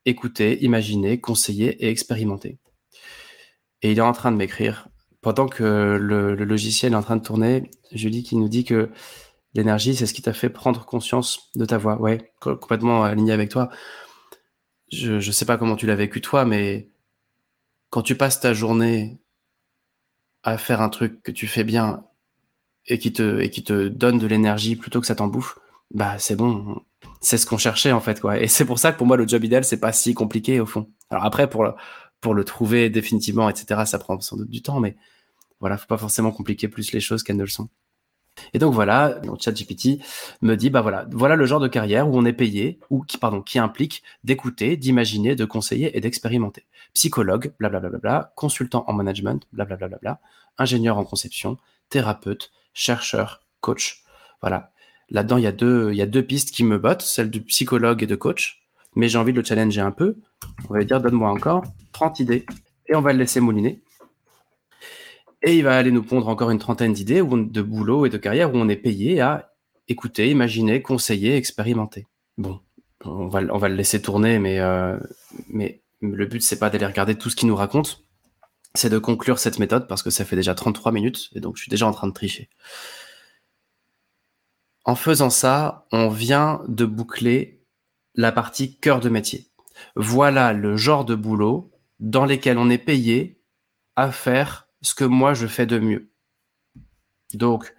écouter, 0.05 0.63
imaginer, 0.63 1.19
conseiller 1.19 1.85
et 1.85 1.89
expérimenter. 1.89 2.57
Et 3.81 3.91
il 3.91 3.97
est 3.97 4.01
en 4.01 4.13
train 4.13 4.31
de 4.31 4.37
m'écrire. 4.37 4.87
Pendant 5.21 5.47
que 5.47 5.97
le, 5.99 6.35
logiciel 6.35 6.93
est 6.93 6.95
en 6.95 7.01
train 7.01 7.17
de 7.17 7.23
tourner, 7.23 7.69
Julie 7.91 8.23
qui 8.23 8.37
nous 8.37 8.47
dit 8.47 8.63
que 8.63 8.89
l'énergie, 9.53 9.95
c'est 9.95 10.05
ce 10.05 10.13
qui 10.13 10.21
t'a 10.21 10.33
fait 10.33 10.49
prendre 10.49 10.85
conscience 10.85 11.49
de 11.55 11.65
ta 11.65 11.77
voix. 11.77 11.99
Ouais, 11.99 12.31
complètement 12.39 13.03
aligné 13.03 13.33
avec 13.33 13.49
toi. 13.49 13.69
Je 14.91 15.13
ne 15.13 15.31
sais 15.31 15.45
pas 15.45 15.57
comment 15.57 15.75
tu 15.75 15.85
l'as 15.85 15.95
vécu 15.95 16.21
toi, 16.21 16.45
mais 16.45 16.89
quand 17.89 18.01
tu 18.01 18.15
passes 18.15 18.39
ta 18.39 18.53
journée 18.53 19.17
à 20.43 20.57
faire 20.57 20.81
un 20.81 20.89
truc 20.89 21.21
que 21.23 21.31
tu 21.31 21.47
fais 21.47 21.63
bien 21.63 22.05
et 22.85 22.99
qui 22.99 23.11
te, 23.11 23.39
et 23.41 23.49
qui 23.49 23.63
te 23.63 23.87
donne 23.87 24.17
de 24.17 24.27
l'énergie 24.27 24.75
plutôt 24.75 25.01
que 25.01 25.07
ça 25.07 25.15
t'en 25.15 25.27
bouffe, 25.27 25.59
bah 25.91 26.17
c'est 26.19 26.35
bon. 26.35 26.81
C'est 27.21 27.37
ce 27.37 27.45
qu'on 27.45 27.57
cherchait 27.57 27.91
en 27.91 28.01
fait 28.01 28.21
quoi. 28.21 28.39
Et 28.39 28.47
c'est 28.47 28.65
pour 28.65 28.79
ça 28.79 28.91
que 28.91 28.97
pour 28.97 29.07
moi 29.07 29.17
le 29.17 29.27
job 29.27 29.43
idéal 29.43 29.63
c'est 29.63 29.79
pas 29.79 29.91
si 29.91 30.13
compliqué 30.13 30.59
au 30.59 30.65
fond. 30.65 30.89
Alors 31.09 31.25
après 31.25 31.49
pour 31.49 31.63
le, 31.63 31.73
pour 32.21 32.33
le 32.33 32.43
trouver 32.43 32.89
définitivement 32.89 33.49
etc 33.49 33.83
ça 33.85 33.99
prend 33.99 34.19
sans 34.19 34.37
doute 34.37 34.49
du 34.49 34.61
temps 34.61 34.79
mais 34.79 34.95
voilà 35.59 35.77
faut 35.77 35.87
pas 35.87 35.97
forcément 35.97 36.31
compliquer 36.31 36.67
plus 36.67 36.91
les 36.91 36.99
choses 36.99 37.23
qu'elles 37.23 37.37
ne 37.37 37.43
le 37.43 37.49
sont. 37.49 37.69
Et 38.53 38.59
donc 38.59 38.73
voilà, 38.73 39.19
ChatGPT 39.39 39.99
me 40.41 40.55
dit 40.55 40.69
bah 40.69 40.81
voilà, 40.81 41.07
voilà 41.11 41.35
le 41.35 41.45
genre 41.45 41.59
de 41.59 41.67
carrière 41.67 42.09
où 42.09 42.17
on 42.17 42.25
est 42.25 42.33
payé 42.33 42.79
ou 42.89 43.03
qui 43.03 43.17
pardon 43.17 43.41
qui 43.41 43.59
implique 43.59 44.03
d'écouter, 44.23 44.77
d'imaginer, 44.77 45.35
de 45.35 45.45
conseiller 45.45 45.97
et 45.97 46.01
d'expérimenter. 46.01 46.65
Psychologue, 46.93 47.53
blablabla, 47.59 47.89
bla, 47.89 47.99
bla, 47.99 48.19
bla, 48.19 48.33
consultant 48.35 48.83
en 48.87 48.93
management, 48.93 49.47
blablabla, 49.53 49.97
bla, 49.97 50.19
ingénieur 50.57 50.97
en 50.97 51.03
conception, 51.03 51.57
thérapeute, 51.89 52.51
chercheur, 52.73 53.41
coach. 53.61 54.03
Voilà. 54.41 54.71
Là-dedans, 55.09 55.37
il 55.37 55.43
y 55.43 55.47
a 55.47 55.51
deux, 55.51 55.91
il 55.91 55.97
y 55.97 56.01
a 56.01 56.05
deux 56.05 56.23
pistes 56.23 56.51
qui 56.51 56.63
me 56.63 56.77
bottent, 56.77 57.01
celle 57.01 57.29
du 57.29 57.41
psychologue 57.41 58.03
et 58.03 58.07
de 58.07 58.15
coach. 58.15 58.61
Mais 58.95 59.07
j'ai 59.07 59.17
envie 59.17 59.31
de 59.31 59.39
le 59.39 59.45
challenger 59.45 59.81
un 59.81 59.91
peu. 59.91 60.17
On 60.67 60.73
va 60.73 60.79
lui 60.79 60.85
dire, 60.85 60.99
donne-moi 60.99 61.29
encore 61.29 61.63
30 61.93 62.19
idées. 62.19 62.45
Et 62.87 62.95
on 62.95 63.01
va 63.01 63.13
le 63.13 63.19
laisser 63.19 63.39
mouliner. 63.39 63.81
Et 65.47 65.57
il 65.57 65.63
va 65.63 65.77
aller 65.77 65.91
nous 65.91 66.03
pondre 66.03 66.27
encore 66.27 66.51
une 66.51 66.59
trentaine 66.59 66.93
d'idées 66.93 67.23
de 67.23 67.61
boulot 67.61 68.05
et 68.05 68.09
de 68.09 68.17
carrière 68.17 68.53
où 68.53 68.57
on 68.57 68.67
est 68.67 68.75
payé 68.75 69.21
à 69.21 69.53
écouter, 69.87 70.29
imaginer, 70.29 70.81
conseiller, 70.81 71.37
expérimenter. 71.37 72.05
Bon, 72.37 72.59
on 73.05 73.27
va, 73.27 73.41
le 73.41 73.75
laisser 73.75 74.01
tourner, 74.01 74.39
mais, 74.39 74.59
euh, 74.59 74.99
mais 75.47 75.81
le 76.01 76.25
but, 76.25 76.43
c'est 76.43 76.59
pas 76.59 76.69
d'aller 76.69 76.85
regarder 76.85 77.15
tout 77.15 77.29
ce 77.29 77.35
qu'il 77.35 77.47
nous 77.47 77.55
raconte 77.55 78.03
c'est 78.77 78.89
de 78.89 78.99
conclure 78.99 79.39
cette 79.39 79.59
méthode 79.59 79.87
parce 79.87 80.03
que 80.03 80.09
ça 80.09 80.23
fait 80.23 80.35
déjà 80.35 80.55
33 80.55 80.91
minutes 80.91 81.29
et 81.33 81.39
donc 81.39 81.57
je 81.57 81.63
suis 81.63 81.69
déjà 81.69 81.87
en 81.87 81.91
train 81.91 82.07
de 82.07 82.13
tricher. 82.13 82.49
En 84.85 84.95
faisant 84.95 85.29
ça, 85.29 85.87
on 85.91 86.07
vient 86.07 86.61
de 86.67 86.85
boucler 86.85 87.65
la 88.15 88.31
partie 88.31 88.77
cœur 88.77 88.99
de 88.99 89.09
métier. 89.09 89.47
Voilà 89.95 90.53
le 90.53 90.77
genre 90.77 91.05
de 91.05 91.15
boulot 91.15 91.71
dans 91.99 92.25
lesquels 92.25 92.57
on 92.57 92.69
est 92.69 92.77
payé 92.77 93.41
à 93.95 94.11
faire 94.11 94.66
ce 94.81 94.95
que 94.95 95.03
moi 95.03 95.33
je 95.33 95.47
fais 95.47 95.65
de 95.65 95.79
mieux. 95.79 96.11
Donc, 97.33 97.75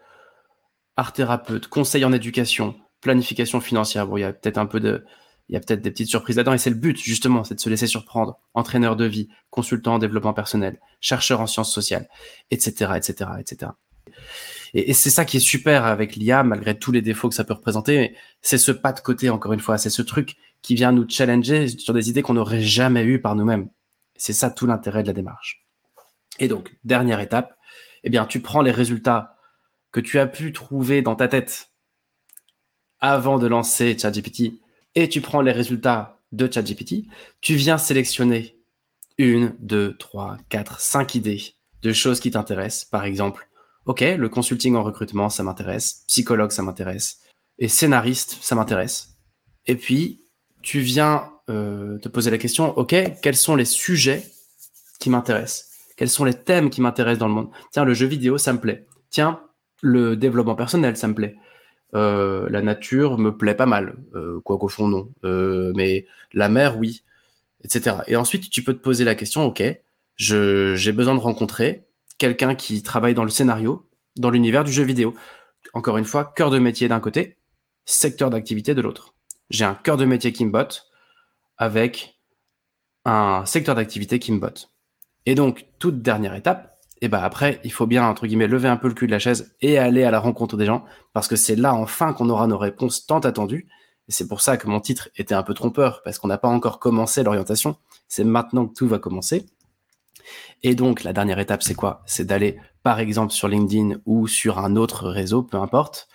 art 0.97 1.13
thérapeute, 1.13 1.69
conseil 1.69 2.05
en 2.05 2.13
éducation, 2.13 2.77
planification 3.01 3.61
financière. 3.61 4.07
Bon, 4.07 4.17
il 4.17 4.21
y 4.21 4.25
a 4.25 4.33
peut-être 4.33 4.59
un 4.59 4.67
peu 4.67 4.81
de, 4.81 5.05
il 5.49 5.55
y 5.55 5.57
a 5.57 5.61
peut-être 5.61 5.81
des 5.81 5.91
petites 5.91 6.09
surprises 6.09 6.37
là-dedans 6.37 6.53
et 6.53 6.59
c'est 6.59 6.71
le 6.71 6.77
but 6.77 6.99
justement, 6.99 7.45
c'est 7.45 7.55
de 7.55 7.61
se 7.61 7.71
laisser 7.71 7.87
surprendre. 7.87 8.39
Entraîneur 8.55 8.97
de 8.97 9.07
vie, 9.07 9.29
consultant 9.51 9.95
en 9.95 9.99
développement 9.99 10.35
personnel, 10.35 10.79
chercheur 11.01 11.41
en 11.41 11.47
sciences 11.47 11.73
sociales, 11.73 12.09
etc., 12.51 12.93
etc., 12.97 13.31
etc. 13.39 13.71
Et, 14.75 14.93
c'est 14.93 15.11
ça 15.11 15.25
qui 15.25 15.39
est 15.39 15.41
super 15.41 15.85
avec 15.85 16.17
l'IA, 16.17 16.43
malgré 16.43 16.79
tous 16.79 16.93
les 16.93 17.01
défauts 17.01 17.29
que 17.29 17.35
ça 17.35 17.45
peut 17.45 17.55
représenter. 17.55 18.15
C'est 18.43 18.59
ce 18.59 18.73
pas 18.73 18.93
de 18.93 19.01
côté, 19.01 19.31
encore 19.31 19.53
une 19.55 19.61
fois, 19.61 19.79
c'est 19.79 19.91
ce 19.91 20.03
truc 20.03 20.37
qui 20.61 20.75
vient 20.75 20.93
nous 20.93 21.09
challenger 21.09 21.69
sur 21.69 21.95
des 21.95 22.11
idées 22.11 22.23
qu'on 22.23 22.35
n'aurait 22.35 22.61
jamais 22.61 23.05
eues 23.05 23.21
par 23.21 23.35
nous-mêmes. 23.35 23.71
C'est 24.17 24.33
ça 24.33 24.51
tout 24.51 24.67
l'intérêt 24.67 25.03
de 25.03 25.09
la 25.09 25.15
démarche. 25.15 25.65
Et 26.39 26.49
donc, 26.49 26.77
dernière 26.85 27.21
étape, 27.21 27.57
eh 28.05 28.11
bien, 28.11 28.27
tu 28.27 28.41
prends 28.41 28.63
les 28.63 28.71
résultats 28.71 29.37
que 29.93 30.01
tu 30.01 30.19
as 30.19 30.27
pu 30.27 30.53
trouver 30.53 31.03
dans 31.03 31.17
ta 31.17 31.29
tête 31.29 31.71
avant 33.01 33.39
de 33.39 33.47
lancer 33.47 33.97
ChatGPT 33.99 34.61
et 34.95 35.09
tu 35.09 35.21
prends 35.21 35.41
les 35.41 35.53
résultats 35.53 36.21
de 36.33 36.51
ChatGPT, 36.53 37.07
tu 37.41 37.55
viens 37.55 37.79
sélectionner 37.79 38.59
une, 39.17 39.55
deux, 39.61 39.97
trois, 39.97 40.37
quatre, 40.49 40.81
cinq 40.81 41.15
idées 41.15 41.55
de 41.83 41.93
choses 41.93 42.21
qui 42.21 42.31
t'intéressent. 42.31 42.85
Par 42.85 43.05
exemple, 43.05 43.49
OK, 43.87 44.01
le 44.01 44.29
consulting 44.29 44.75
en 44.77 44.83
recrutement, 44.83 45.29
ça 45.29 45.43
m'intéresse. 45.43 46.05
Psychologue, 46.09 46.51
ça 46.51 46.63
m'intéresse. 46.63 47.21
Et 47.59 47.69
scénariste, 47.69 48.39
ça 48.41 48.55
m'intéresse. 48.55 49.17
Et 49.67 49.77
puis, 49.77 50.21
tu 50.63 50.81
viens 50.81 51.31
euh, 51.49 51.99
te 51.99 52.09
poser 52.09 52.31
la 52.31 52.39
question, 52.39 52.77
OK, 52.77 52.95
quels 53.23 53.37
sont 53.37 53.57
les 53.57 53.65
sujets 53.65 54.25
qui 55.01 55.11
m'intéressent? 55.11 55.68
Quels 55.99 56.09
sont 56.09 56.25
les 56.25 56.35
thèmes 56.35 56.71
qui 56.71 56.81
m'intéressent 56.81 57.19
dans 57.19 57.29
le 57.29 57.35
monde? 57.35 57.51
Tiens, 57.73 57.85
le 57.85 57.93
jeu 57.93 58.07
vidéo, 58.07 58.39
ça 58.39 58.53
me 58.53 58.61
plaît. 58.61 58.87
Tiens, 59.11 59.41
le 59.83 60.17
développement 60.17 60.55
personnel, 60.55 60.97
ça 60.97 61.09
me 61.09 61.15
plaît. 61.15 61.37
Euh, 61.95 62.47
la 62.51 62.63
nature 62.63 63.19
me 63.19 63.37
plaît 63.37 63.57
pas 63.57 63.67
mal, 63.67 63.97
euh, 64.15 64.41
quoi 64.41 64.59
qu'au 64.59 64.69
fond 64.69 64.89
non, 64.89 65.11
euh, 65.25 65.73
mais 65.75 66.07
la 66.35 66.49
mer 66.49 66.79
oui, 66.79 67.03
etc. 67.65 67.97
Et 68.07 68.17
ensuite 68.17 68.51
tu 68.51 68.63
peux 68.63 68.75
te 68.75 68.81
poser 68.81 69.05
la 69.05 69.15
question, 69.15 69.45
ok, 69.45 69.63
j'ai 70.17 70.93
besoin 70.93 71.15
de 71.15 71.21
rencontrer 71.21 71.87
quelqu'un 72.19 72.55
qui 72.55 72.83
travaille 72.83 73.15
dans 73.15 73.25
le 73.25 73.31
scénario, 73.31 73.89
dans 74.17 74.31
l'univers 74.31 74.65
du 74.65 74.73
jeu 74.73 74.85
vidéo. 74.85 75.15
Encore 75.73 75.97
une 75.97 76.05
fois, 76.05 76.33
cœur 76.37 76.51
de 76.51 76.59
métier 76.59 76.89
d'un 76.89 77.01
côté, 77.01 77.39
secteur 77.87 78.31
d'activité 78.31 78.75
de 78.75 78.83
l'autre. 78.83 79.15
J'ai 79.51 79.65
un 79.65 79.75
cœur 79.75 79.97
de 79.97 80.05
métier 80.05 80.33
qui 80.33 80.45
me 80.45 80.51
botte 80.51 80.91
avec 81.57 82.21
un 83.07 83.47
secteur 83.47 83.75
d'activité 83.75 84.19
qui 84.19 84.31
me 84.33 84.39
botte. 84.39 84.71
Et 85.29 85.35
donc, 85.35 85.67
toute 85.79 86.01
dernière 86.01 86.35
étape, 86.35 86.79
et 87.03 87.09
ben 87.09 87.19
après, 87.19 87.61
il 87.63 87.71
faut 87.71 87.87
bien, 87.87 88.09
entre 88.09 88.27
guillemets, 88.27 88.47
lever 88.47 88.67
un 88.67 88.79
peu 88.79 88.89
le 88.89 88.95
cul 88.95 89.07
de 89.07 89.13
la 89.13 89.19
chaise 89.19 89.55
et 89.61 89.77
aller 89.77 90.03
à 90.03 90.11
la 90.11 90.21
rencontre 90.21 90.57
des 90.57 90.65
gens, 90.65 90.87
parce 91.13 91.29
que 91.29 91.37
c'est 91.37 91.55
là 91.55 91.75
enfin 91.75 92.15
qu'on 92.15 92.31
aura 92.31 92.47
nos 92.47 92.57
réponses 92.57 93.05
tant 93.05 93.19
attendues. 93.19 93.69
Et 94.09 94.13
c'est 94.13 94.27
pour 94.27 94.41
ça 94.41 94.57
que 94.57 94.67
mon 94.67 94.81
titre 94.81 95.11
était 95.17 95.35
un 95.35 95.43
peu 95.43 95.53
trompeur, 95.53 96.01
parce 96.03 96.19
qu'on 96.19 96.29
n'a 96.29 96.39
pas 96.39 96.49
encore 96.49 96.79
commencé 96.79 97.23
l'orientation. 97.23 97.77
C'est 98.09 98.25
maintenant 98.25 98.67
que 98.67 98.73
tout 98.73 98.89
va 98.89 98.99
commencer. 98.99 99.45
Et 100.63 100.75
donc, 100.75 101.05
la 101.05 101.13
dernière 101.13 101.41
étape, 101.41 101.63
c'est 101.63 101.75
quoi? 101.75 102.03
C'est 102.07 102.25
d'aller, 102.25 102.59
par 102.83 102.99
exemple, 102.99 103.35
sur 103.35 103.49
LinkedIn 103.49 104.01
ou 104.07 104.29
sur 104.29 104.59
un 104.59 104.77
autre 104.77 105.11
réseau, 105.11 105.43
peu 105.43 105.59
importe, 105.59 106.09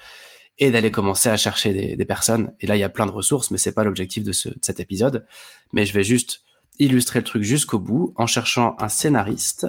et 0.58 0.72
d'aller 0.72 0.90
commencer 0.90 1.30
à 1.30 1.38
chercher 1.38 1.96
des, 1.96 2.06
personnes. 2.06 2.56
Et 2.62 2.66
là, 2.66 2.78
il 2.78 2.80
y 2.80 2.84
a 2.84 2.90
plein 2.90 3.06
de 3.06 3.12
ressources, 3.12 3.52
mais 3.52 3.60
c'est 3.60 3.74
pas 3.74 3.84
l'objectif 3.84 4.24
de 4.24 4.32
cet 4.32 4.80
épisode. 4.80 5.28
Mais 5.72 5.86
je 5.86 5.94
vais 5.94 6.04
juste 6.04 6.44
illustrer 6.80 7.20
le 7.20 7.26
truc 7.26 7.44
jusqu'au 7.44 7.80
bout 7.80 8.14
en 8.16 8.28
cherchant 8.28 8.76
un 8.80 8.90
scénariste 8.90 9.68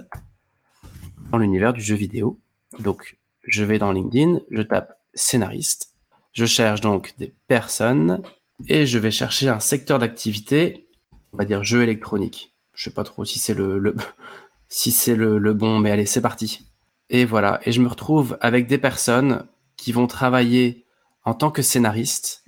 dans 1.30 1.38
l'univers 1.38 1.72
du 1.72 1.80
jeu 1.80 1.94
vidéo. 1.94 2.40
Donc, 2.78 3.18
je 3.42 3.64
vais 3.64 3.78
dans 3.78 3.92
LinkedIn, 3.92 4.40
je 4.50 4.62
tape 4.62 4.98
scénariste, 5.14 5.94
je 6.32 6.46
cherche 6.46 6.80
donc 6.80 7.14
des 7.18 7.34
personnes 7.46 8.22
et 8.68 8.86
je 8.86 8.98
vais 8.98 9.10
chercher 9.10 9.48
un 9.48 9.60
secteur 9.60 9.98
d'activité, 9.98 10.88
on 11.32 11.36
va 11.36 11.44
dire 11.44 11.62
jeu 11.64 11.82
électronique. 11.82 12.54
Je 12.72 12.84
sais 12.84 12.94
pas 12.94 13.04
trop 13.04 13.24
si 13.24 13.38
c'est 13.38 13.54
le, 13.54 13.94
si 14.68 14.90
c'est 14.90 15.16
le, 15.16 15.38
le 15.38 15.54
bon, 15.54 15.78
mais 15.78 15.90
allez, 15.90 16.06
c'est 16.06 16.20
parti. 16.20 16.66
Et 17.10 17.24
voilà. 17.24 17.60
Et 17.64 17.72
je 17.72 17.80
me 17.80 17.88
retrouve 17.88 18.38
avec 18.40 18.66
des 18.66 18.78
personnes 18.78 19.46
qui 19.76 19.92
vont 19.92 20.06
travailler 20.06 20.86
en 21.24 21.34
tant 21.34 21.50
que 21.50 21.62
scénaristes 21.62 22.44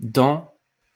dans 0.00 0.51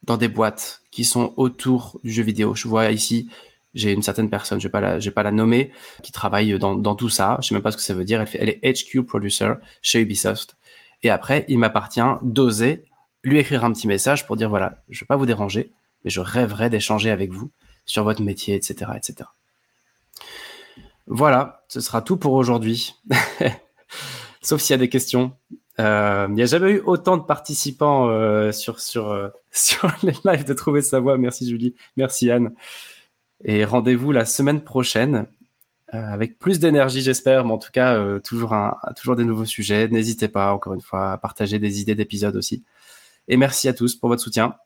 dans 0.06 0.16
des 0.16 0.28
boîtes 0.28 0.82
qui 0.90 1.04
sont 1.04 1.34
autour 1.36 2.00
du 2.04 2.12
jeu 2.12 2.22
vidéo. 2.22 2.54
Je 2.54 2.68
vois 2.68 2.90
ici, 2.90 3.28
j'ai 3.74 3.92
une 3.92 4.02
certaine 4.02 4.30
personne, 4.30 4.60
je 4.60 4.68
je 4.68 5.04
vais 5.04 5.10
pas 5.10 5.22
la 5.22 5.32
nommer, 5.32 5.72
qui 6.02 6.12
travaille 6.12 6.58
dans, 6.58 6.94
tout 6.94 7.08
ça. 7.08 7.38
Je 7.42 7.48
sais 7.48 7.54
même 7.54 7.62
pas 7.62 7.72
ce 7.72 7.76
que 7.76 7.82
ça 7.82 7.94
veut 7.94 8.04
dire. 8.04 8.24
Elle, 8.34 8.48
est 8.48 8.60
HQ 8.62 9.04
producer 9.04 9.52
chez 9.82 10.00
Ubisoft. 10.00 10.56
Et 11.02 11.10
après, 11.10 11.44
il 11.48 11.58
m'appartient 11.58 12.00
d'oser 12.22 12.84
lui 13.26 13.38
écrire 13.38 13.64
un 13.64 13.72
petit 13.72 13.88
message 13.88 14.24
pour 14.24 14.36
dire 14.36 14.48
voilà, 14.48 14.82
je 14.88 15.00
vais 15.00 15.06
pas 15.06 15.16
vous 15.16 15.26
déranger, 15.26 15.72
mais 16.04 16.10
je 16.10 16.20
rêverais 16.20 16.70
d'échanger 16.70 17.10
avec 17.10 17.32
vous 17.32 17.50
sur 17.84 18.04
votre 18.04 18.22
métier, 18.22 18.54
etc., 18.54 18.92
etc. 18.96 19.28
Voilà, 21.08 21.64
ce 21.68 21.80
sera 21.80 22.02
tout 22.02 22.16
pour 22.16 22.34
aujourd'hui. 22.34 22.94
Sauf 24.42 24.60
s'il 24.60 24.74
y 24.74 24.78
a 24.78 24.78
des 24.78 24.88
questions. 24.88 25.32
Euh, 25.80 26.26
il 26.28 26.34
n'y 26.34 26.42
a 26.42 26.46
jamais 26.46 26.70
eu 26.72 26.82
autant 26.86 27.16
de 27.16 27.22
participants 27.24 28.08
euh, 28.08 28.52
sur, 28.52 28.80
sur, 28.80 29.10
euh, 29.10 29.28
sur 29.64 29.90
les 30.02 30.14
lives 30.24 30.44
de 30.44 30.54
Trouver 30.54 30.82
sa 30.82 31.00
voix. 31.00 31.18
Merci 31.18 31.48
Julie, 31.48 31.74
merci 31.96 32.30
Anne. 32.30 32.54
Et 33.44 33.64
rendez-vous 33.64 34.12
la 34.12 34.24
semaine 34.24 34.62
prochaine 34.62 35.26
avec 35.88 36.38
plus 36.38 36.58
d'énergie, 36.58 37.00
j'espère, 37.00 37.44
mais 37.44 37.52
en 37.52 37.58
tout 37.58 37.70
cas, 37.70 38.18
toujours, 38.20 38.54
un, 38.54 38.76
toujours 38.96 39.14
des 39.14 39.24
nouveaux 39.24 39.44
sujets. 39.44 39.86
N'hésitez 39.88 40.26
pas, 40.26 40.52
encore 40.52 40.74
une 40.74 40.80
fois, 40.80 41.12
à 41.12 41.18
partager 41.18 41.58
des 41.60 41.80
idées 41.80 41.94
d'épisodes 41.94 42.34
aussi. 42.34 42.64
Et 43.28 43.36
merci 43.36 43.68
à 43.68 43.72
tous 43.72 43.94
pour 43.94 44.08
votre 44.08 44.22
soutien. 44.22 44.56